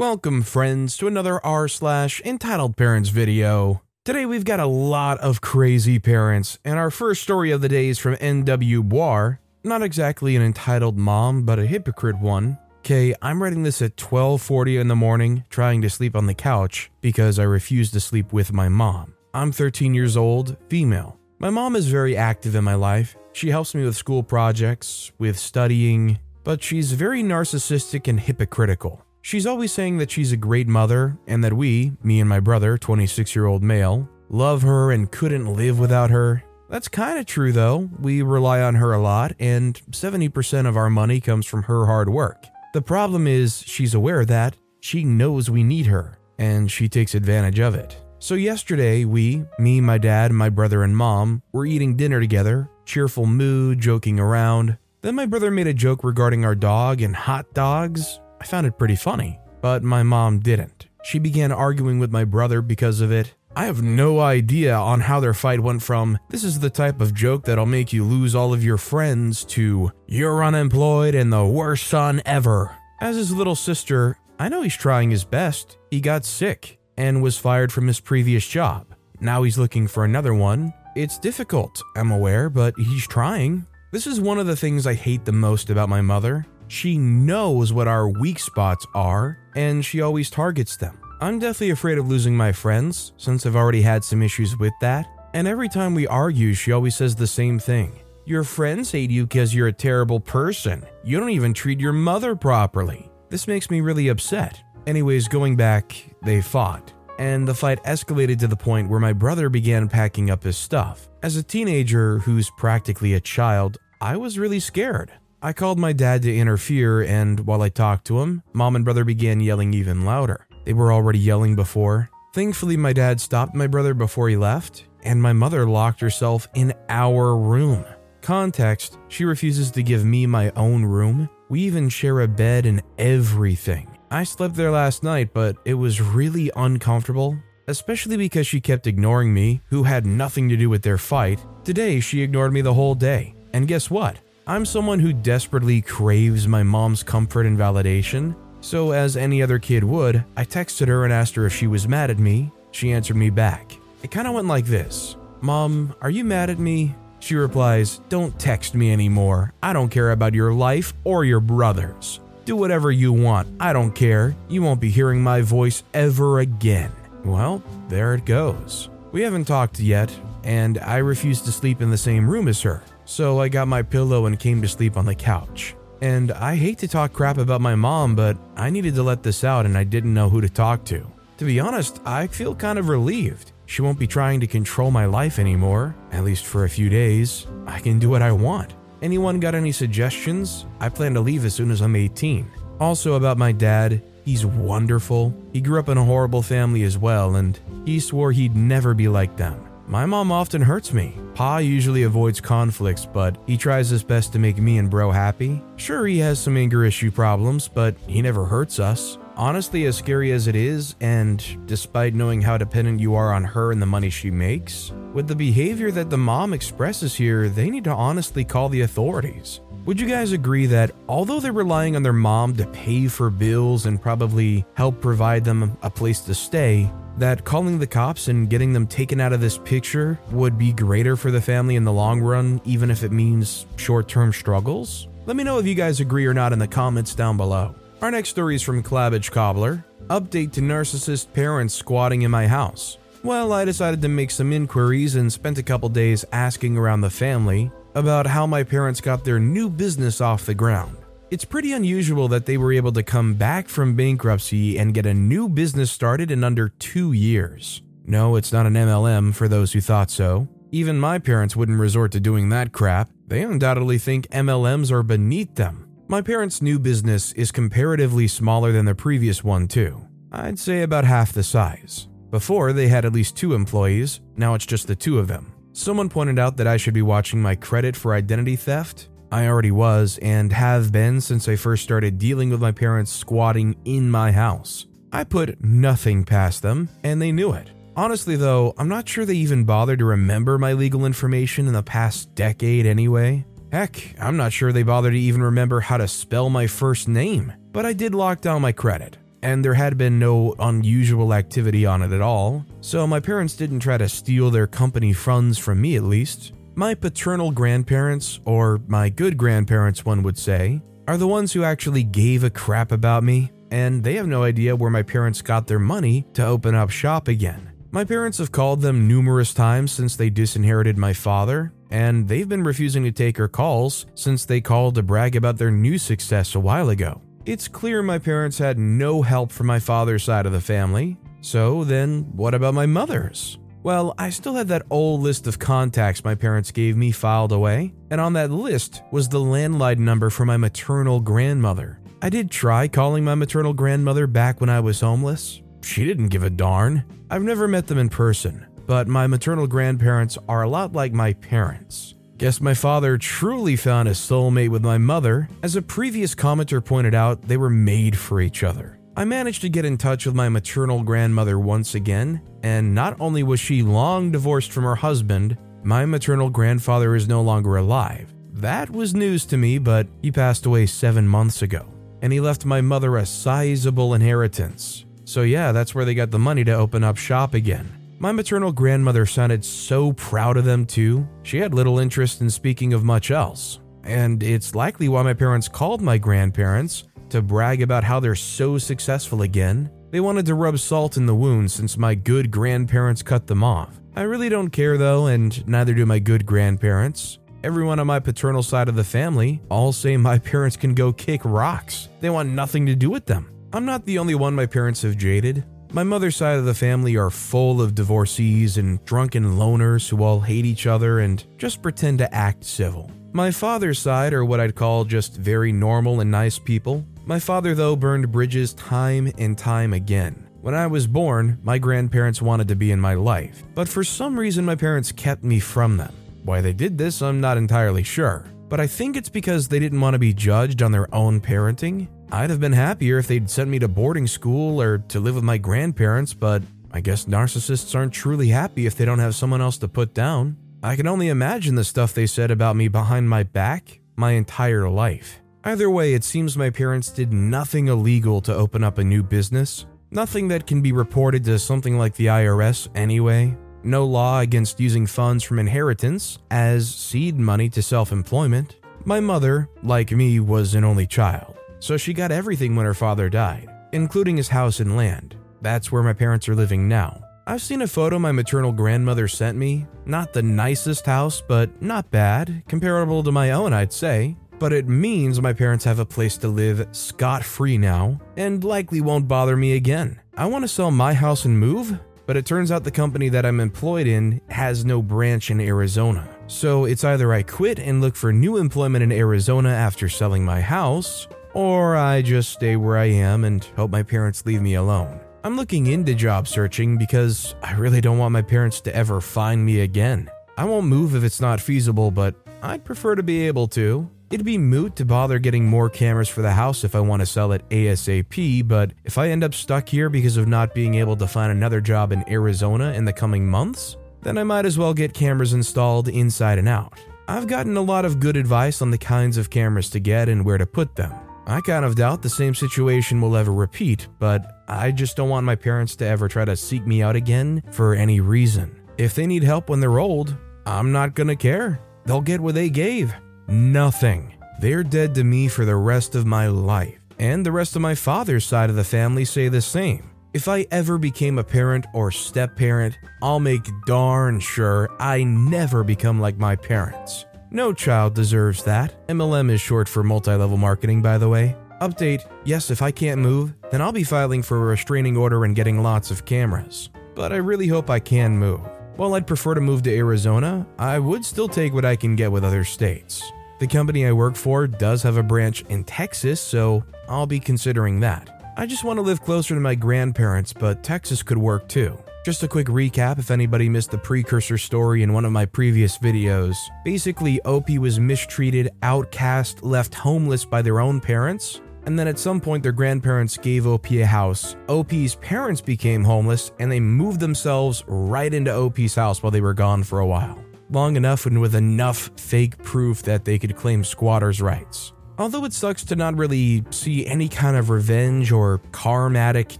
Welcome, 0.00 0.40
friends, 0.40 0.96
to 0.96 1.08
another 1.08 1.44
r 1.44 1.68
slash 1.68 2.22
entitled 2.22 2.78
parents 2.78 3.10
video. 3.10 3.82
Today 4.06 4.24
we've 4.24 4.46
got 4.46 4.58
a 4.58 4.64
lot 4.64 5.18
of 5.18 5.42
crazy 5.42 5.98
parents, 5.98 6.58
and 6.64 6.78
our 6.78 6.90
first 6.90 7.22
story 7.22 7.50
of 7.50 7.60
the 7.60 7.68
day 7.68 7.88
is 7.88 7.98
from 7.98 8.16
N.W. 8.18 8.82
Boir. 8.82 9.40
Not 9.62 9.82
exactly 9.82 10.36
an 10.36 10.42
entitled 10.42 10.96
mom, 10.96 11.42
but 11.42 11.58
a 11.58 11.66
hypocrite 11.66 12.18
one. 12.18 12.58
Okay, 12.78 13.14
I'm 13.20 13.42
writing 13.42 13.62
this 13.62 13.82
at 13.82 13.98
12:40 13.98 14.80
in 14.80 14.88
the 14.88 14.96
morning, 14.96 15.44
trying 15.50 15.82
to 15.82 15.90
sleep 15.90 16.16
on 16.16 16.24
the 16.24 16.32
couch 16.32 16.90
because 17.02 17.38
I 17.38 17.42
refuse 17.42 17.90
to 17.90 18.00
sleep 18.00 18.32
with 18.32 18.54
my 18.54 18.70
mom. 18.70 19.12
I'm 19.34 19.52
13 19.52 19.92
years 19.92 20.16
old, 20.16 20.56
female. 20.70 21.18
My 21.38 21.50
mom 21.50 21.76
is 21.76 21.88
very 21.88 22.16
active 22.16 22.54
in 22.54 22.64
my 22.64 22.74
life. 22.74 23.18
She 23.34 23.50
helps 23.50 23.74
me 23.74 23.84
with 23.84 23.96
school 23.96 24.22
projects, 24.22 25.12
with 25.18 25.38
studying, 25.38 26.20
but 26.42 26.62
she's 26.62 26.92
very 26.92 27.22
narcissistic 27.22 28.08
and 28.08 28.18
hypocritical. 28.18 29.04
She's 29.22 29.46
always 29.46 29.72
saying 29.72 29.98
that 29.98 30.10
she's 30.10 30.32
a 30.32 30.36
great 30.36 30.66
mother 30.66 31.18
and 31.26 31.44
that 31.44 31.52
we, 31.52 31.92
me 32.02 32.20
and 32.20 32.28
my 32.28 32.40
brother, 32.40 32.78
26 32.78 33.34
year 33.34 33.46
old 33.46 33.62
male, 33.62 34.08
love 34.28 34.62
her 34.62 34.90
and 34.92 35.10
couldn't 35.10 35.54
live 35.54 35.78
without 35.78 36.10
her. 36.10 36.42
That's 36.68 36.88
kind 36.88 37.18
of 37.18 37.26
true 37.26 37.52
though. 37.52 37.90
We 37.98 38.22
rely 38.22 38.60
on 38.62 38.76
her 38.76 38.92
a 38.92 39.02
lot, 39.02 39.32
and 39.38 39.80
70% 39.90 40.68
of 40.68 40.76
our 40.76 40.88
money 40.88 41.20
comes 41.20 41.46
from 41.46 41.64
her 41.64 41.86
hard 41.86 42.08
work. 42.08 42.46
The 42.72 42.82
problem 42.82 43.26
is, 43.26 43.62
she's 43.66 43.94
aware 43.94 44.20
of 44.20 44.28
that 44.28 44.56
she 44.80 45.04
knows 45.04 45.50
we 45.50 45.62
need 45.62 45.86
her, 45.86 46.18
and 46.38 46.70
she 46.70 46.88
takes 46.88 47.14
advantage 47.14 47.58
of 47.58 47.74
it. 47.74 48.00
So, 48.18 48.34
yesterday, 48.34 49.04
we, 49.04 49.44
me, 49.58 49.80
my 49.80 49.98
dad, 49.98 50.32
my 50.32 50.50
brother, 50.50 50.82
and 50.82 50.96
mom, 50.96 51.42
were 51.52 51.66
eating 51.66 51.96
dinner 51.96 52.20
together, 52.20 52.68
cheerful 52.84 53.26
mood, 53.26 53.80
joking 53.80 54.18
around. 54.18 54.76
Then 55.02 55.14
my 55.14 55.26
brother 55.26 55.50
made 55.50 55.66
a 55.66 55.74
joke 55.74 56.04
regarding 56.04 56.44
our 56.44 56.54
dog 56.54 57.00
and 57.00 57.16
hot 57.16 57.52
dogs. 57.54 58.20
I 58.40 58.46
found 58.46 58.66
it 58.66 58.78
pretty 58.78 58.96
funny, 58.96 59.38
but 59.60 59.82
my 59.82 60.02
mom 60.02 60.40
didn't. 60.40 60.86
She 61.02 61.18
began 61.18 61.52
arguing 61.52 61.98
with 61.98 62.10
my 62.10 62.24
brother 62.24 62.62
because 62.62 63.00
of 63.00 63.12
it. 63.12 63.34
I 63.56 63.66
have 63.66 63.82
no 63.82 64.20
idea 64.20 64.74
on 64.74 65.00
how 65.00 65.18
their 65.18 65.34
fight 65.34 65.60
went 65.60 65.82
from 65.82 66.18
this 66.28 66.44
is 66.44 66.60
the 66.60 66.70
type 66.70 67.00
of 67.00 67.14
joke 67.14 67.44
that'll 67.44 67.66
make 67.66 67.92
you 67.92 68.04
lose 68.04 68.34
all 68.34 68.54
of 68.54 68.62
your 68.62 68.78
friends 68.78 69.44
to 69.46 69.90
you're 70.06 70.44
unemployed 70.44 71.14
and 71.14 71.32
the 71.32 71.44
worst 71.44 71.88
son 71.88 72.22
ever. 72.24 72.76
As 73.00 73.16
his 73.16 73.32
little 73.32 73.56
sister, 73.56 74.16
I 74.38 74.48
know 74.48 74.62
he's 74.62 74.76
trying 74.76 75.10
his 75.10 75.24
best. 75.24 75.78
He 75.90 76.00
got 76.00 76.24
sick 76.24 76.78
and 76.96 77.22
was 77.22 77.38
fired 77.38 77.72
from 77.72 77.88
his 77.88 77.98
previous 77.98 78.46
job. 78.46 78.94
Now 79.20 79.42
he's 79.42 79.58
looking 79.58 79.88
for 79.88 80.04
another 80.04 80.32
one. 80.32 80.72
It's 80.94 81.18
difficult, 81.18 81.82
I'm 81.96 82.10
aware, 82.10 82.48
but 82.48 82.74
he's 82.78 83.06
trying. 83.06 83.66
This 83.92 84.06
is 84.06 84.20
one 84.20 84.38
of 84.38 84.46
the 84.46 84.56
things 84.56 84.86
I 84.86 84.94
hate 84.94 85.24
the 85.24 85.32
most 85.32 85.70
about 85.70 85.88
my 85.88 86.00
mother. 86.00 86.46
She 86.70 86.98
knows 86.98 87.72
what 87.72 87.88
our 87.88 88.08
weak 88.08 88.38
spots 88.38 88.86
are, 88.94 89.40
and 89.56 89.84
she 89.84 90.02
always 90.02 90.30
targets 90.30 90.76
them. 90.76 91.00
I'm 91.20 91.40
definitely 91.40 91.70
afraid 91.70 91.98
of 91.98 92.06
losing 92.06 92.36
my 92.36 92.52
friends, 92.52 93.12
since 93.16 93.44
I've 93.44 93.56
already 93.56 93.82
had 93.82 94.04
some 94.04 94.22
issues 94.22 94.56
with 94.56 94.72
that. 94.80 95.08
And 95.34 95.48
every 95.48 95.68
time 95.68 95.96
we 95.96 96.06
argue, 96.06 96.54
she 96.54 96.70
always 96.70 96.94
says 96.94 97.16
the 97.16 97.26
same 97.26 97.58
thing 97.58 97.98
Your 98.24 98.44
friends 98.44 98.92
hate 98.92 99.10
you 99.10 99.24
because 99.26 99.52
you're 99.52 99.66
a 99.66 99.72
terrible 99.72 100.20
person. 100.20 100.86
You 101.02 101.18
don't 101.18 101.30
even 101.30 101.54
treat 101.54 101.80
your 101.80 101.92
mother 101.92 102.36
properly. 102.36 103.10
This 103.30 103.48
makes 103.48 103.68
me 103.68 103.80
really 103.80 104.06
upset. 104.06 104.62
Anyways, 104.86 105.26
going 105.26 105.56
back, 105.56 105.96
they 106.22 106.40
fought. 106.40 106.92
And 107.18 107.48
the 107.48 107.54
fight 107.54 107.82
escalated 107.82 108.38
to 108.38 108.46
the 108.46 108.54
point 108.54 108.88
where 108.88 109.00
my 109.00 109.12
brother 109.12 109.48
began 109.48 109.88
packing 109.88 110.30
up 110.30 110.44
his 110.44 110.56
stuff. 110.56 111.08
As 111.24 111.36
a 111.36 111.42
teenager 111.42 112.20
who's 112.20 112.48
practically 112.50 113.14
a 113.14 113.20
child, 113.20 113.76
I 114.00 114.16
was 114.16 114.38
really 114.38 114.60
scared. 114.60 115.10
I 115.42 115.54
called 115.54 115.78
my 115.78 115.94
dad 115.94 116.20
to 116.22 116.36
interfere, 116.36 117.00
and 117.02 117.40
while 117.40 117.62
I 117.62 117.70
talked 117.70 118.06
to 118.08 118.20
him, 118.20 118.42
mom 118.52 118.76
and 118.76 118.84
brother 118.84 119.04
began 119.04 119.40
yelling 119.40 119.72
even 119.72 120.04
louder. 120.04 120.46
They 120.66 120.74
were 120.74 120.92
already 120.92 121.18
yelling 121.18 121.56
before. 121.56 122.10
Thankfully, 122.34 122.76
my 122.76 122.92
dad 122.92 123.22
stopped 123.22 123.54
my 123.54 123.66
brother 123.66 123.94
before 123.94 124.28
he 124.28 124.36
left, 124.36 124.86
and 125.02 125.22
my 125.22 125.32
mother 125.32 125.66
locked 125.66 126.02
herself 126.02 126.46
in 126.54 126.74
our 126.90 127.38
room. 127.38 127.86
Context 128.20 128.98
she 129.08 129.24
refuses 129.24 129.70
to 129.70 129.82
give 129.82 130.04
me 130.04 130.26
my 130.26 130.50
own 130.56 130.84
room. 130.84 131.30
We 131.48 131.60
even 131.62 131.88
share 131.88 132.20
a 132.20 132.28
bed 132.28 132.66
and 132.66 132.82
everything. 132.98 133.96
I 134.10 134.24
slept 134.24 134.56
there 134.56 134.70
last 134.70 135.02
night, 135.02 135.32
but 135.32 135.56
it 135.64 135.72
was 135.72 136.02
really 136.02 136.50
uncomfortable, 136.54 137.38
especially 137.66 138.18
because 138.18 138.46
she 138.46 138.60
kept 138.60 138.86
ignoring 138.86 139.32
me, 139.32 139.62
who 139.70 139.84
had 139.84 140.04
nothing 140.04 140.50
to 140.50 140.56
do 140.58 140.68
with 140.68 140.82
their 140.82 140.98
fight. 140.98 141.42
Today, 141.64 141.98
she 142.00 142.20
ignored 142.20 142.52
me 142.52 142.60
the 142.60 142.74
whole 142.74 142.94
day. 142.94 143.34
And 143.54 143.66
guess 143.66 143.90
what? 143.90 144.18
I'm 144.50 144.66
someone 144.66 144.98
who 144.98 145.12
desperately 145.12 145.80
craves 145.80 146.48
my 146.48 146.64
mom's 146.64 147.04
comfort 147.04 147.46
and 147.46 147.56
validation. 147.56 148.34
So, 148.60 148.90
as 148.90 149.16
any 149.16 149.44
other 149.44 149.60
kid 149.60 149.84
would, 149.84 150.24
I 150.36 150.44
texted 150.44 150.88
her 150.88 151.04
and 151.04 151.12
asked 151.12 151.36
her 151.36 151.46
if 151.46 151.54
she 151.54 151.68
was 151.68 151.86
mad 151.86 152.10
at 152.10 152.18
me. 152.18 152.50
She 152.72 152.90
answered 152.90 153.14
me 153.14 153.30
back. 153.30 153.76
It 154.02 154.10
kind 154.10 154.26
of 154.26 154.34
went 154.34 154.48
like 154.48 154.64
this 154.64 155.14
Mom, 155.40 155.94
are 156.00 156.10
you 156.10 156.24
mad 156.24 156.50
at 156.50 156.58
me? 156.58 156.96
She 157.20 157.36
replies, 157.36 158.00
Don't 158.08 158.36
text 158.40 158.74
me 158.74 158.92
anymore. 158.92 159.54
I 159.62 159.72
don't 159.72 159.88
care 159.88 160.10
about 160.10 160.34
your 160.34 160.52
life 160.52 160.94
or 161.04 161.24
your 161.24 161.38
brother's. 161.38 162.18
Do 162.44 162.56
whatever 162.56 162.90
you 162.90 163.12
want. 163.12 163.46
I 163.60 163.72
don't 163.72 163.92
care. 163.92 164.34
You 164.48 164.62
won't 164.62 164.80
be 164.80 164.90
hearing 164.90 165.22
my 165.22 165.42
voice 165.42 165.84
ever 165.94 166.40
again. 166.40 166.90
Well, 167.24 167.62
there 167.86 168.14
it 168.14 168.24
goes. 168.24 168.90
We 169.12 169.22
haven't 169.22 169.44
talked 169.44 169.78
yet, 169.78 170.12
and 170.42 170.78
I 170.78 170.96
refuse 170.96 171.40
to 171.42 171.52
sleep 171.52 171.80
in 171.80 171.92
the 171.92 171.96
same 171.96 172.28
room 172.28 172.48
as 172.48 172.60
her. 172.62 172.82
So 173.10 173.40
I 173.40 173.48
got 173.48 173.66
my 173.66 173.82
pillow 173.82 174.26
and 174.26 174.38
came 174.38 174.62
to 174.62 174.68
sleep 174.68 174.96
on 174.96 175.04
the 175.04 175.16
couch. 175.16 175.74
And 176.00 176.30
I 176.30 176.54
hate 176.54 176.78
to 176.78 176.86
talk 176.86 177.12
crap 177.12 177.38
about 177.38 177.60
my 177.60 177.74
mom, 177.74 178.14
but 178.14 178.38
I 178.54 178.70
needed 178.70 178.94
to 178.94 179.02
let 179.02 179.24
this 179.24 179.42
out 179.42 179.66
and 179.66 179.76
I 179.76 179.82
didn't 179.82 180.14
know 180.14 180.28
who 180.28 180.40
to 180.40 180.48
talk 180.48 180.84
to. 180.84 181.04
To 181.38 181.44
be 181.44 181.58
honest, 181.58 182.00
I 182.04 182.28
feel 182.28 182.54
kind 182.54 182.78
of 182.78 182.88
relieved. 182.88 183.50
She 183.66 183.82
won't 183.82 183.98
be 183.98 184.06
trying 184.06 184.38
to 184.38 184.46
control 184.46 184.92
my 184.92 185.06
life 185.06 185.40
anymore, 185.40 185.96
at 186.12 186.22
least 186.22 186.46
for 186.46 186.64
a 186.64 186.68
few 186.68 186.88
days. 186.88 187.48
I 187.66 187.80
can 187.80 187.98
do 187.98 188.08
what 188.08 188.22
I 188.22 188.30
want. 188.30 188.74
Anyone 189.02 189.40
got 189.40 189.56
any 189.56 189.72
suggestions? 189.72 190.66
I 190.78 190.88
plan 190.88 191.14
to 191.14 191.20
leave 191.20 191.44
as 191.44 191.52
soon 191.52 191.72
as 191.72 191.80
I'm 191.80 191.96
18. 191.96 192.48
Also, 192.78 193.14
about 193.14 193.38
my 193.38 193.50
dad, 193.50 194.04
he's 194.24 194.46
wonderful. 194.46 195.34
He 195.52 195.60
grew 195.60 195.80
up 195.80 195.88
in 195.88 195.98
a 195.98 196.04
horrible 196.04 196.42
family 196.42 196.84
as 196.84 196.96
well, 196.96 197.34
and 197.34 197.58
he 197.84 197.98
swore 197.98 198.30
he'd 198.30 198.54
never 198.54 198.94
be 198.94 199.08
like 199.08 199.36
them. 199.36 199.66
My 199.90 200.06
mom 200.06 200.30
often 200.30 200.62
hurts 200.62 200.92
me. 200.92 201.16
Pa 201.34 201.56
usually 201.56 202.04
avoids 202.04 202.40
conflicts, 202.40 203.04
but 203.04 203.36
he 203.48 203.56
tries 203.56 203.88
his 203.88 204.04
best 204.04 204.32
to 204.32 204.38
make 204.38 204.56
me 204.56 204.78
and 204.78 204.88
bro 204.88 205.10
happy. 205.10 205.60
Sure, 205.74 206.06
he 206.06 206.18
has 206.18 206.38
some 206.38 206.56
anger 206.56 206.84
issue 206.84 207.10
problems, 207.10 207.66
but 207.66 207.96
he 208.06 208.22
never 208.22 208.44
hurts 208.44 208.78
us. 208.78 209.18
Honestly, 209.34 209.86
as 209.86 209.96
scary 209.96 210.30
as 210.30 210.46
it 210.46 210.54
is, 210.54 210.94
and 211.00 211.44
despite 211.66 212.14
knowing 212.14 212.40
how 212.40 212.56
dependent 212.56 213.00
you 213.00 213.16
are 213.16 213.32
on 213.34 213.42
her 213.42 213.72
and 213.72 213.82
the 213.82 213.86
money 213.86 214.10
she 214.10 214.30
makes, 214.30 214.92
with 215.12 215.26
the 215.26 215.34
behavior 215.34 215.90
that 215.90 216.08
the 216.08 216.16
mom 216.16 216.52
expresses 216.52 217.16
here, 217.16 217.48
they 217.48 217.68
need 217.68 217.82
to 217.82 217.90
honestly 217.90 218.44
call 218.44 218.68
the 218.68 218.82
authorities. 218.82 219.60
Would 219.86 219.98
you 219.98 220.06
guys 220.06 220.30
agree 220.30 220.66
that 220.66 220.92
although 221.08 221.40
they're 221.40 221.52
relying 221.52 221.96
on 221.96 222.04
their 222.04 222.12
mom 222.12 222.54
to 222.58 222.66
pay 222.66 223.08
for 223.08 223.28
bills 223.28 223.86
and 223.86 224.00
probably 224.00 224.64
help 224.74 225.00
provide 225.00 225.42
them 225.42 225.76
a 225.82 225.90
place 225.90 226.20
to 226.20 226.34
stay, 226.34 226.88
that 227.18 227.44
calling 227.44 227.78
the 227.78 227.86
cops 227.86 228.28
and 228.28 228.48
getting 228.48 228.72
them 228.72 228.86
taken 228.86 229.20
out 229.20 229.32
of 229.32 229.40
this 229.40 229.58
picture 229.58 230.18
would 230.30 230.56
be 230.56 230.72
greater 230.72 231.16
for 231.16 231.30
the 231.30 231.40
family 231.40 231.76
in 231.76 231.84
the 231.84 231.92
long 231.92 232.20
run, 232.20 232.60
even 232.64 232.90
if 232.90 233.02
it 233.02 233.12
means 233.12 233.66
short 233.76 234.08
term 234.08 234.32
struggles? 234.32 235.08
Let 235.26 235.36
me 235.36 235.44
know 235.44 235.58
if 235.58 235.66
you 235.66 235.74
guys 235.74 236.00
agree 236.00 236.26
or 236.26 236.34
not 236.34 236.52
in 236.52 236.58
the 236.58 236.68
comments 236.68 237.14
down 237.14 237.36
below. 237.36 237.74
Our 238.02 238.10
next 238.10 238.30
story 238.30 238.54
is 238.54 238.62
from 238.62 238.82
Clabbage 238.82 239.30
Cobbler 239.30 239.84
Update 240.10 240.50
to 240.54 240.60
narcissist 240.60 241.32
parents 241.32 241.72
squatting 241.72 242.22
in 242.22 242.32
my 242.32 242.48
house. 242.48 242.98
Well, 243.22 243.52
I 243.52 243.64
decided 243.64 244.02
to 244.02 244.08
make 244.08 244.32
some 244.32 244.52
inquiries 244.52 245.14
and 245.14 245.32
spent 245.32 245.56
a 245.56 245.62
couple 245.62 245.88
days 245.88 246.24
asking 246.32 246.76
around 246.76 247.02
the 247.02 247.10
family 247.10 247.70
about 247.94 248.26
how 248.26 248.44
my 248.44 248.64
parents 248.64 249.00
got 249.00 249.24
their 249.24 249.38
new 249.38 249.70
business 249.70 250.20
off 250.20 250.46
the 250.46 250.54
ground. 250.54 250.96
It's 251.30 251.44
pretty 251.44 251.70
unusual 251.72 252.26
that 252.26 252.46
they 252.46 252.56
were 252.56 252.72
able 252.72 252.90
to 252.90 253.04
come 253.04 253.34
back 253.34 253.68
from 253.68 253.94
bankruptcy 253.94 254.76
and 254.76 254.92
get 254.92 255.06
a 255.06 255.14
new 255.14 255.48
business 255.48 255.92
started 255.92 256.28
in 256.32 256.42
under 256.42 256.70
two 256.70 257.12
years. 257.12 257.82
No, 258.04 258.34
it's 258.34 258.52
not 258.52 258.66
an 258.66 258.74
MLM 258.74 259.32
for 259.32 259.46
those 259.46 259.72
who 259.72 259.80
thought 259.80 260.10
so. 260.10 260.48
Even 260.72 260.98
my 260.98 261.20
parents 261.20 261.54
wouldn't 261.54 261.78
resort 261.78 262.10
to 262.12 262.20
doing 262.20 262.48
that 262.48 262.72
crap. 262.72 263.10
They 263.28 263.42
undoubtedly 263.42 263.96
think 263.96 264.26
MLMs 264.30 264.90
are 264.90 265.04
beneath 265.04 265.54
them. 265.54 265.88
My 266.08 266.20
parents' 266.20 266.60
new 266.60 266.80
business 266.80 267.30
is 267.34 267.52
comparatively 267.52 268.26
smaller 268.26 268.72
than 268.72 268.84
their 268.84 268.96
previous 268.96 269.44
one, 269.44 269.68
too. 269.68 270.04
I'd 270.32 270.58
say 270.58 270.82
about 270.82 271.04
half 271.04 271.32
the 271.32 271.44
size. 271.44 272.08
Before, 272.30 272.72
they 272.72 272.88
had 272.88 273.04
at 273.04 273.12
least 273.12 273.36
two 273.36 273.54
employees, 273.54 274.20
now 274.36 274.54
it's 274.54 274.66
just 274.66 274.88
the 274.88 274.96
two 274.96 275.20
of 275.20 275.28
them. 275.28 275.52
Someone 275.74 276.08
pointed 276.08 276.40
out 276.40 276.56
that 276.56 276.66
I 276.66 276.76
should 276.76 276.94
be 276.94 277.02
watching 277.02 277.40
my 277.40 277.54
credit 277.54 277.94
for 277.94 278.14
identity 278.14 278.56
theft. 278.56 279.10
I 279.32 279.46
already 279.46 279.70
was 279.70 280.18
and 280.20 280.52
have 280.52 280.90
been 280.90 281.20
since 281.20 281.48
I 281.48 281.56
first 281.56 281.84
started 281.84 282.18
dealing 282.18 282.50
with 282.50 282.60
my 282.60 282.72
parents 282.72 283.12
squatting 283.12 283.76
in 283.84 284.10
my 284.10 284.32
house. 284.32 284.86
I 285.12 285.24
put 285.24 285.62
nothing 285.62 286.24
past 286.24 286.62
them, 286.62 286.88
and 287.04 287.20
they 287.22 287.32
knew 287.32 287.52
it. 287.52 287.70
Honestly, 287.96 288.36
though, 288.36 288.74
I'm 288.78 288.88
not 288.88 289.08
sure 289.08 289.24
they 289.24 289.34
even 289.34 289.64
bothered 289.64 289.98
to 289.98 290.04
remember 290.04 290.58
my 290.58 290.72
legal 290.72 291.04
information 291.04 291.66
in 291.66 291.74
the 291.74 291.82
past 291.82 292.34
decade 292.34 292.86
anyway. 292.86 293.44
Heck, 293.72 294.14
I'm 294.20 294.36
not 294.36 294.52
sure 294.52 294.72
they 294.72 294.82
bothered 294.82 295.12
to 295.12 295.18
even 295.18 295.42
remember 295.42 295.80
how 295.80 295.96
to 295.96 296.08
spell 296.08 296.50
my 296.50 296.66
first 296.66 297.08
name. 297.08 297.52
But 297.72 297.86
I 297.86 297.92
did 297.92 298.14
lock 298.14 298.40
down 298.40 298.62
my 298.62 298.72
credit, 298.72 299.16
and 299.42 299.64
there 299.64 299.74
had 299.74 299.96
been 299.96 300.18
no 300.18 300.54
unusual 300.58 301.34
activity 301.34 301.86
on 301.86 302.02
it 302.02 302.12
at 302.12 302.20
all, 302.20 302.64
so 302.80 303.06
my 303.06 303.20
parents 303.20 303.54
didn't 303.54 303.80
try 303.80 303.96
to 303.96 304.08
steal 304.08 304.50
their 304.50 304.66
company 304.66 305.12
funds 305.12 305.56
from 305.56 305.80
me 305.80 305.96
at 305.96 306.02
least. 306.02 306.52
My 306.80 306.94
paternal 306.94 307.50
grandparents, 307.50 308.40
or 308.46 308.80
my 308.88 309.10
good 309.10 309.36
grandparents, 309.36 310.06
one 310.06 310.22
would 310.22 310.38
say, 310.38 310.80
are 311.06 311.18
the 311.18 311.26
ones 311.26 311.52
who 311.52 311.62
actually 311.62 312.04
gave 312.04 312.42
a 312.42 312.48
crap 312.48 312.90
about 312.90 313.22
me, 313.22 313.52
and 313.70 314.02
they 314.02 314.14
have 314.14 314.26
no 314.26 314.44
idea 314.44 314.74
where 314.74 314.90
my 314.90 315.02
parents 315.02 315.42
got 315.42 315.66
their 315.66 315.78
money 315.78 316.24
to 316.32 316.46
open 316.46 316.74
up 316.74 316.88
shop 316.88 317.28
again. 317.28 317.70
My 317.90 318.02
parents 318.02 318.38
have 318.38 318.50
called 318.50 318.80
them 318.80 319.06
numerous 319.06 319.52
times 319.52 319.92
since 319.92 320.16
they 320.16 320.30
disinherited 320.30 320.96
my 320.96 321.12
father, 321.12 321.74
and 321.90 322.26
they've 322.26 322.48
been 322.48 322.64
refusing 322.64 323.04
to 323.04 323.12
take 323.12 323.36
her 323.36 323.46
calls 323.46 324.06
since 324.14 324.46
they 324.46 324.62
called 324.62 324.94
to 324.94 325.02
brag 325.02 325.36
about 325.36 325.58
their 325.58 325.70
new 325.70 325.98
success 325.98 326.54
a 326.54 326.60
while 326.60 326.88
ago. 326.88 327.20
It's 327.44 327.68
clear 327.68 328.02
my 328.02 328.18
parents 328.18 328.56
had 328.56 328.78
no 328.78 329.20
help 329.20 329.52
from 329.52 329.66
my 329.66 329.80
father's 329.80 330.24
side 330.24 330.46
of 330.46 330.52
the 330.52 330.62
family, 330.62 331.18
so 331.42 331.84
then 331.84 332.22
what 332.34 332.54
about 332.54 332.72
my 332.72 332.86
mother's? 332.86 333.58
Well, 333.82 334.14
I 334.18 334.28
still 334.28 334.54
had 334.54 334.68
that 334.68 334.86
old 334.90 335.22
list 335.22 335.46
of 335.46 335.58
contacts 335.58 336.22
my 336.22 336.34
parents 336.34 336.70
gave 336.70 336.98
me 336.98 337.12
filed 337.12 337.50
away, 337.50 337.94
and 338.10 338.20
on 338.20 338.34
that 338.34 338.50
list 338.50 339.02
was 339.10 339.28
the 339.28 339.40
landline 339.40 339.98
number 339.98 340.28
for 340.28 340.44
my 340.44 340.58
maternal 340.58 341.20
grandmother. 341.20 341.98
I 342.20 342.28
did 342.28 342.50
try 342.50 342.88
calling 342.88 343.24
my 343.24 343.34
maternal 343.34 343.72
grandmother 343.72 344.26
back 344.26 344.60
when 344.60 344.68
I 344.68 344.80
was 344.80 345.00
homeless. 345.00 345.62
She 345.82 346.04
didn't 346.04 346.28
give 346.28 346.42
a 346.42 346.50
darn. 346.50 347.04
I've 347.30 347.42
never 347.42 347.66
met 347.66 347.86
them 347.86 347.96
in 347.96 348.10
person, 348.10 348.66
but 348.86 349.08
my 349.08 349.26
maternal 349.26 349.66
grandparents 349.66 350.36
are 350.46 350.62
a 350.62 350.68
lot 350.68 350.92
like 350.92 351.14
my 351.14 351.32
parents. 351.32 352.14
Guess 352.36 352.60
my 352.60 352.74
father 352.74 353.16
truly 353.16 353.76
found 353.76 354.08
a 354.08 354.12
soulmate 354.12 354.68
with 354.68 354.82
my 354.82 354.98
mother. 354.98 355.48
As 355.62 355.76
a 355.76 355.82
previous 355.82 356.34
commenter 356.34 356.84
pointed 356.84 357.14
out, 357.14 357.48
they 357.48 357.56
were 357.56 357.70
made 357.70 358.18
for 358.18 358.42
each 358.42 358.62
other. 358.62 358.99
I 359.16 359.24
managed 359.24 359.62
to 359.62 359.68
get 359.68 359.84
in 359.84 359.98
touch 359.98 360.24
with 360.24 360.34
my 360.34 360.48
maternal 360.48 361.02
grandmother 361.02 361.58
once 361.58 361.94
again, 361.96 362.40
and 362.62 362.94
not 362.94 363.20
only 363.20 363.42
was 363.42 363.58
she 363.58 363.82
long 363.82 364.30
divorced 364.30 364.70
from 364.70 364.84
her 364.84 364.94
husband, 364.94 365.58
my 365.82 366.06
maternal 366.06 366.48
grandfather 366.48 367.16
is 367.16 367.26
no 367.26 367.42
longer 367.42 367.76
alive. 367.76 368.32
That 368.52 368.88
was 368.88 369.14
news 369.14 369.44
to 369.46 369.56
me, 369.56 369.78
but 369.78 370.06
he 370.22 370.30
passed 370.30 370.64
away 370.64 370.86
seven 370.86 371.26
months 371.26 371.62
ago, 371.62 371.92
and 372.22 372.32
he 372.32 372.40
left 372.40 372.64
my 372.64 372.80
mother 372.80 373.16
a 373.16 373.26
sizable 373.26 374.14
inheritance. 374.14 375.06
So, 375.24 375.42
yeah, 375.42 375.72
that's 375.72 375.94
where 375.94 376.04
they 376.04 376.14
got 376.14 376.30
the 376.30 376.38
money 376.38 376.62
to 376.64 376.72
open 376.72 377.02
up 377.02 377.16
shop 377.16 377.54
again. 377.54 377.90
My 378.20 378.32
maternal 378.32 378.70
grandmother 378.70 379.26
sounded 379.26 379.64
so 379.64 380.12
proud 380.12 380.56
of 380.56 380.64
them 380.64 380.84
too. 380.86 381.26
She 381.42 381.58
had 381.58 381.74
little 381.74 381.98
interest 381.98 382.42
in 382.42 382.50
speaking 382.50 382.92
of 382.92 383.02
much 383.02 383.30
else. 383.30 383.80
And 384.04 384.42
it's 384.42 384.74
likely 384.74 385.08
why 385.08 385.22
my 385.22 385.34
parents 385.34 385.68
called 385.68 386.02
my 386.02 386.18
grandparents 386.18 387.04
to 387.30 387.42
brag 387.42 387.82
about 387.82 388.04
how 388.04 388.20
they're 388.20 388.34
so 388.34 388.78
successful 388.78 389.42
again. 389.42 389.90
They 390.10 390.20
wanted 390.20 390.46
to 390.46 390.54
rub 390.54 390.78
salt 390.78 391.16
in 391.16 391.26
the 391.26 391.34
wound 391.34 391.70
since 391.70 391.96
my 391.96 392.14
good 392.14 392.50
grandparents 392.50 393.22
cut 393.22 393.46
them 393.46 393.62
off. 393.62 394.00
I 394.16 394.22
really 394.22 394.48
don't 394.48 394.70
care 394.70 394.98
though, 394.98 395.26
and 395.26 395.66
neither 395.68 395.94
do 395.94 396.04
my 396.04 396.18
good 396.18 396.44
grandparents. 396.44 397.38
Everyone 397.62 398.00
on 398.00 398.06
my 398.06 398.18
paternal 398.18 398.62
side 398.62 398.88
of 398.88 398.96
the 398.96 399.04
family 399.04 399.60
all 399.70 399.92
say 399.92 400.16
my 400.16 400.38
parents 400.50 400.76
can 400.76 400.94
go 400.94 401.12
kick 401.12 401.42
rocks. 401.44 402.08
They 402.20 402.30
want 402.30 402.50
nothing 402.50 402.86
to 402.86 402.94
do 402.94 403.10
with 403.10 403.26
them. 403.26 403.50
I'm 403.72 403.84
not 403.84 404.04
the 404.04 404.18
only 404.18 404.34
one 404.34 404.54
my 404.54 404.66
parents 404.66 405.02
have 405.02 405.16
jaded. 405.16 405.64
My 405.92 406.02
mother's 406.04 406.36
side 406.36 406.58
of 406.58 406.64
the 406.64 406.74
family 406.74 407.16
are 407.16 407.30
full 407.30 407.82
of 407.82 407.94
divorcees 407.94 408.78
and 408.78 409.04
drunken 409.04 409.56
loners 409.56 410.08
who 410.08 410.22
all 410.22 410.40
hate 410.40 410.64
each 410.64 410.86
other 410.86 411.18
and 411.18 411.44
just 411.58 411.82
pretend 411.82 412.18
to 412.18 412.34
act 412.34 412.64
civil. 412.64 413.10
My 413.32 413.50
father's 413.50 413.98
side 413.98 414.32
are 414.32 414.44
what 414.44 414.58
I'd 414.60 414.74
call 414.74 415.04
just 415.04 415.36
very 415.36 415.70
normal 415.70 416.20
and 416.20 416.30
nice 416.30 416.58
people. 416.58 417.04
My 417.30 417.38
father, 417.38 417.76
though, 417.76 417.94
burned 417.94 418.32
bridges 418.32 418.74
time 418.74 419.32
and 419.38 419.56
time 419.56 419.92
again. 419.92 420.50
When 420.62 420.74
I 420.74 420.88
was 420.88 421.06
born, 421.06 421.60
my 421.62 421.78
grandparents 421.78 422.42
wanted 422.42 422.66
to 422.66 422.74
be 422.74 422.90
in 422.90 422.98
my 422.98 423.14
life, 423.14 423.62
but 423.72 423.88
for 423.88 424.02
some 424.02 424.36
reason 424.36 424.64
my 424.64 424.74
parents 424.74 425.12
kept 425.12 425.44
me 425.44 425.60
from 425.60 425.96
them. 425.96 426.12
Why 426.42 426.60
they 426.60 426.72
did 426.72 426.98
this, 426.98 427.22
I'm 427.22 427.40
not 427.40 427.56
entirely 427.56 428.02
sure, 428.02 428.46
but 428.68 428.80
I 428.80 428.88
think 428.88 429.16
it's 429.16 429.28
because 429.28 429.68
they 429.68 429.78
didn't 429.78 430.00
want 430.00 430.14
to 430.14 430.18
be 430.18 430.34
judged 430.34 430.82
on 430.82 430.90
their 430.90 431.06
own 431.14 431.40
parenting 431.40 432.08
I'd 432.32 432.50
have 432.50 432.58
been 432.58 432.72
happier 432.72 433.18
if 433.18 433.28
they'd 433.28 433.48
sent 433.48 433.70
me 433.70 433.78
to 433.78 433.86
boarding 433.86 434.26
school 434.26 434.82
or 434.82 434.98
to 434.98 435.20
live 435.20 435.36
with 435.36 435.44
my 435.44 435.56
grandparents, 435.56 436.34
but 436.34 436.64
I 436.90 437.00
guess 437.00 437.26
narcissists 437.26 437.94
aren't 437.94 438.12
truly 438.12 438.48
happy 438.48 438.86
if 438.86 438.96
they 438.96 439.04
don't 439.04 439.20
have 439.20 439.36
someone 439.36 439.60
else 439.60 439.78
to 439.78 439.88
put 439.88 440.14
down. 440.14 440.56
I 440.82 440.96
can 440.96 441.06
only 441.06 441.28
imagine 441.28 441.76
the 441.76 441.84
stuff 441.84 442.12
they 442.12 442.26
said 442.26 442.50
about 442.50 442.74
me 442.74 442.88
behind 442.88 443.30
my 443.30 443.44
back 443.44 444.00
my 444.16 444.32
entire 444.32 444.88
life. 444.88 445.39
Either 445.64 445.90
way, 445.90 446.14
it 446.14 446.24
seems 446.24 446.56
my 446.56 446.70
parents 446.70 447.10
did 447.10 447.32
nothing 447.32 447.88
illegal 447.88 448.40
to 448.40 448.54
open 448.54 448.82
up 448.82 448.98
a 448.98 449.04
new 449.04 449.22
business, 449.22 449.86
nothing 450.10 450.48
that 450.48 450.66
can 450.66 450.80
be 450.80 450.92
reported 450.92 451.44
to 451.44 451.58
something 451.58 451.98
like 451.98 452.14
the 452.14 452.26
IRS 452.26 452.88
anyway, 452.94 453.56
no 453.82 454.04
law 454.06 454.40
against 454.40 454.80
using 454.80 455.06
funds 455.06 455.44
from 455.44 455.58
inheritance 455.58 456.38
as 456.50 456.92
seed 456.94 457.38
money 457.38 457.68
to 457.68 457.82
self 457.82 458.12
employment. 458.12 458.76
My 459.04 459.20
mother, 459.20 459.68
like 459.82 460.10
me, 460.12 460.40
was 460.40 460.74
an 460.74 460.84
only 460.84 461.06
child 461.06 461.56
so 461.80 461.96
she 461.96 462.12
got 462.12 462.30
everything 462.30 462.76
when 462.76 462.86
her 462.86 462.94
father 462.94 463.28
died, 463.28 463.68
including 463.92 464.36
his 464.36 464.48
house 464.48 464.78
and 464.78 464.96
land. 464.96 465.34
That's 465.62 465.90
where 465.90 466.02
my 466.02 466.12
parents 466.12 466.48
are 466.48 466.54
living 466.54 466.86
now. 466.86 467.20
I've 467.46 467.62
seen 467.62 467.82
a 467.82 467.88
photo 467.88 468.18
my 468.18 468.32
maternal 468.32 468.70
grandmother 468.70 469.26
sent 469.26 469.58
me. 469.58 469.86
Not 470.04 470.32
the 470.32 470.42
nicest 470.42 471.06
house, 471.06 471.42
but 471.46 471.82
not 471.82 472.10
bad, 472.10 472.62
comparable 472.68 473.24
to 473.24 473.32
my 473.32 473.50
own, 473.50 473.72
I'd 473.72 473.92
say. 473.92 474.36
But 474.60 474.74
it 474.74 474.86
means 474.86 475.40
my 475.40 475.54
parents 475.54 475.86
have 475.86 475.98
a 476.00 476.04
place 476.04 476.36
to 476.36 476.48
live 476.48 476.86
scot 476.92 477.42
free 477.42 477.78
now, 477.78 478.20
and 478.36 478.62
likely 478.62 479.00
won't 479.00 479.26
bother 479.26 479.56
me 479.56 479.72
again. 479.72 480.20
I 480.36 480.46
want 480.46 480.64
to 480.64 480.68
sell 480.68 480.90
my 480.90 481.14
house 481.14 481.46
and 481.46 481.58
move, 481.58 481.98
but 482.26 482.36
it 482.36 482.44
turns 482.44 482.70
out 482.70 482.84
the 482.84 482.90
company 482.90 483.30
that 483.30 483.46
I'm 483.46 483.58
employed 483.58 484.06
in 484.06 484.42
has 484.50 484.84
no 484.84 485.00
branch 485.00 485.50
in 485.50 485.62
Arizona. 485.62 486.28
So 486.46 486.84
it's 486.84 487.04
either 487.04 487.32
I 487.32 487.42
quit 487.42 487.78
and 487.78 488.02
look 488.02 488.14
for 488.14 488.34
new 488.34 488.58
employment 488.58 489.02
in 489.02 489.12
Arizona 489.12 489.70
after 489.70 490.10
selling 490.10 490.44
my 490.44 490.60
house, 490.60 491.26
or 491.54 491.96
I 491.96 492.20
just 492.20 492.52
stay 492.52 492.76
where 492.76 492.98
I 492.98 493.06
am 493.06 493.44
and 493.44 493.64
hope 493.76 493.90
my 493.90 494.02
parents 494.02 494.44
leave 494.44 494.60
me 494.60 494.74
alone. 494.74 495.20
I'm 495.42 495.56
looking 495.56 495.86
into 495.86 496.14
job 496.14 496.46
searching 496.46 496.98
because 496.98 497.54
I 497.62 497.72
really 497.72 498.02
don't 498.02 498.18
want 498.18 498.32
my 498.32 498.42
parents 498.42 498.82
to 498.82 498.94
ever 498.94 499.22
find 499.22 499.64
me 499.64 499.80
again. 499.80 500.30
I 500.58 500.66
won't 500.66 500.86
move 500.86 501.14
if 501.14 501.24
it's 501.24 501.40
not 501.40 501.62
feasible, 501.62 502.10
but 502.10 502.34
I'd 502.62 502.84
prefer 502.84 503.14
to 503.14 503.22
be 503.22 503.46
able 503.46 503.66
to. 503.68 504.10
It'd 504.30 504.46
be 504.46 504.58
moot 504.58 504.94
to 504.94 505.04
bother 505.04 505.40
getting 505.40 505.66
more 505.66 505.90
cameras 505.90 506.28
for 506.28 506.40
the 506.40 506.52
house 506.52 506.84
if 506.84 506.94
I 506.94 507.00
want 507.00 507.18
to 507.18 507.26
sell 507.26 507.50
it 507.50 507.68
ASAP, 507.70 508.68
but 508.68 508.92
if 509.02 509.18
I 509.18 509.30
end 509.30 509.42
up 509.42 509.54
stuck 509.54 509.88
here 509.88 510.08
because 510.08 510.36
of 510.36 510.46
not 510.46 510.72
being 510.72 510.94
able 510.94 511.16
to 511.16 511.26
find 511.26 511.50
another 511.50 511.80
job 511.80 512.12
in 512.12 512.22
Arizona 512.30 512.92
in 512.92 513.04
the 513.04 513.12
coming 513.12 513.44
months, 513.44 513.96
then 514.22 514.38
I 514.38 514.44
might 514.44 514.66
as 514.66 514.78
well 514.78 514.94
get 514.94 515.14
cameras 515.14 515.52
installed 515.52 516.06
inside 516.06 516.58
and 516.60 516.68
out. 516.68 516.92
I've 517.26 517.48
gotten 517.48 517.76
a 517.76 517.82
lot 517.82 518.04
of 518.04 518.20
good 518.20 518.36
advice 518.36 518.80
on 518.80 518.92
the 518.92 518.98
kinds 518.98 519.36
of 519.36 519.50
cameras 519.50 519.90
to 519.90 519.98
get 519.98 520.28
and 520.28 520.44
where 520.44 520.58
to 520.58 520.66
put 520.66 520.94
them. 520.94 521.12
I 521.48 521.60
kind 521.60 521.84
of 521.84 521.96
doubt 521.96 522.22
the 522.22 522.30
same 522.30 522.54
situation 522.54 523.20
will 523.20 523.36
ever 523.36 523.52
repeat, 523.52 524.06
but 524.20 524.62
I 524.68 524.92
just 524.92 525.16
don't 525.16 525.28
want 525.28 525.44
my 525.44 525.56
parents 525.56 525.96
to 525.96 526.06
ever 526.06 526.28
try 526.28 526.44
to 526.44 526.54
seek 526.54 526.86
me 526.86 527.02
out 527.02 527.16
again 527.16 527.64
for 527.72 527.94
any 527.94 528.20
reason. 528.20 528.80
If 528.96 529.16
they 529.16 529.26
need 529.26 529.42
help 529.42 529.68
when 529.68 529.80
they're 529.80 529.98
old, 529.98 530.36
I'm 530.66 530.92
not 530.92 531.16
gonna 531.16 531.34
care. 531.34 531.80
They'll 532.06 532.20
get 532.20 532.40
what 532.40 532.54
they 532.54 532.70
gave 532.70 533.12
nothing. 533.50 534.34
They're 534.60 534.84
dead 534.84 535.14
to 535.16 535.24
me 535.24 535.48
for 535.48 535.64
the 535.64 535.76
rest 535.76 536.14
of 536.14 536.26
my 536.26 536.46
life. 536.46 536.98
And 537.18 537.44
the 537.44 537.52
rest 537.52 537.76
of 537.76 537.82
my 537.82 537.94
father's 537.94 538.44
side 538.44 538.70
of 538.70 538.76
the 538.76 538.84
family 538.84 539.24
say 539.24 539.48
the 539.48 539.60
same. 539.60 540.10
If 540.32 540.46
I 540.46 540.66
ever 540.70 540.96
became 540.96 541.38
a 541.38 541.44
parent 541.44 541.86
or 541.92 542.10
step 542.10 542.56
parent, 542.56 542.96
I'll 543.20 543.40
make 543.40 543.66
darn 543.84 544.38
sure 544.38 544.88
I 545.00 545.24
never 545.24 545.82
become 545.82 546.20
like 546.20 546.38
my 546.38 546.54
parents. 546.54 547.26
No 547.50 547.72
child 547.72 548.14
deserves 548.14 548.62
that. 548.62 549.08
MLM 549.08 549.50
is 549.50 549.60
short 549.60 549.88
for 549.88 550.04
multi 550.04 550.30
level 550.30 550.56
marketing, 550.56 551.02
by 551.02 551.18
the 551.18 551.28
way. 551.28 551.56
Update 551.80 552.22
Yes, 552.44 552.70
if 552.70 552.80
I 552.80 552.92
can't 552.92 553.20
move, 553.20 553.54
then 553.70 553.82
I'll 553.82 553.90
be 553.90 554.04
filing 554.04 554.42
for 554.42 554.56
a 554.58 554.60
restraining 554.66 555.16
order 555.16 555.44
and 555.44 555.56
getting 555.56 555.82
lots 555.82 556.10
of 556.10 556.24
cameras. 556.24 556.90
But 557.14 557.32
I 557.32 557.36
really 557.36 557.66
hope 557.66 557.90
I 557.90 557.98
can 557.98 558.38
move. 558.38 558.60
While 558.96 559.14
I'd 559.14 559.26
prefer 559.26 559.54
to 559.54 559.60
move 559.60 559.82
to 559.82 559.96
Arizona, 559.96 560.66
I 560.78 560.98
would 560.98 561.24
still 561.24 561.48
take 561.48 561.72
what 561.72 561.84
I 561.84 561.96
can 561.96 562.16
get 562.16 562.30
with 562.30 562.44
other 562.44 562.64
states. 562.64 563.32
The 563.60 563.66
company 563.66 564.06
I 564.06 564.12
work 564.12 564.36
for 564.36 564.66
does 564.66 565.02
have 565.02 565.18
a 565.18 565.22
branch 565.22 565.66
in 565.68 565.84
Texas, 565.84 566.40
so 566.40 566.82
I'll 567.10 567.26
be 567.26 567.38
considering 567.38 568.00
that. 568.00 568.54
I 568.56 568.64
just 568.64 568.84
want 568.84 568.96
to 568.96 569.02
live 569.02 569.20
closer 569.20 569.54
to 569.54 569.60
my 569.60 569.74
grandparents, 569.74 570.54
but 570.54 570.82
Texas 570.82 571.22
could 571.22 571.36
work 571.36 571.68
too. 571.68 572.02
Just 572.24 572.42
a 572.42 572.48
quick 572.48 572.68
recap 572.68 573.18
if 573.18 573.30
anybody 573.30 573.68
missed 573.68 573.90
the 573.90 573.98
precursor 573.98 574.56
story 574.56 575.02
in 575.02 575.12
one 575.12 575.26
of 575.26 575.32
my 575.32 575.44
previous 575.44 575.98
videos. 575.98 576.56
Basically, 576.86 577.38
Opie 577.42 577.78
was 577.78 578.00
mistreated, 578.00 578.70
outcast, 578.82 579.62
left 579.62 579.94
homeless 579.94 580.46
by 580.46 580.62
their 580.62 580.80
own 580.80 580.98
parents, 580.98 581.60
and 581.84 581.98
then 581.98 582.08
at 582.08 582.18
some 582.18 582.40
point 582.40 582.62
their 582.62 582.72
grandparents 582.72 583.36
gave 583.36 583.66
Opie 583.66 584.00
a 584.00 584.06
house. 584.06 584.56
Opie's 584.70 585.16
parents 585.16 585.60
became 585.60 586.02
homeless 586.02 586.50
and 586.60 586.72
they 586.72 586.80
moved 586.80 587.20
themselves 587.20 587.84
right 587.86 588.32
into 588.32 588.50
Opie's 588.50 588.94
house 588.94 589.22
while 589.22 589.30
they 589.30 589.42
were 589.42 589.52
gone 589.52 589.82
for 589.82 590.00
a 590.00 590.06
while. 590.06 590.42
Long 590.70 590.96
enough 590.96 591.26
and 591.26 591.40
with 591.40 591.56
enough 591.56 592.10
fake 592.16 592.56
proof 592.62 593.02
that 593.02 593.24
they 593.24 593.38
could 593.38 593.56
claim 593.56 593.82
squatters' 593.82 594.40
rights. 594.40 594.92
Although 595.18 595.44
it 595.44 595.52
sucks 595.52 595.84
to 595.86 595.96
not 595.96 596.16
really 596.16 596.64
see 596.70 597.06
any 597.06 597.28
kind 597.28 597.56
of 597.56 597.70
revenge 597.70 598.30
or 598.30 598.60
karmatic 598.70 599.58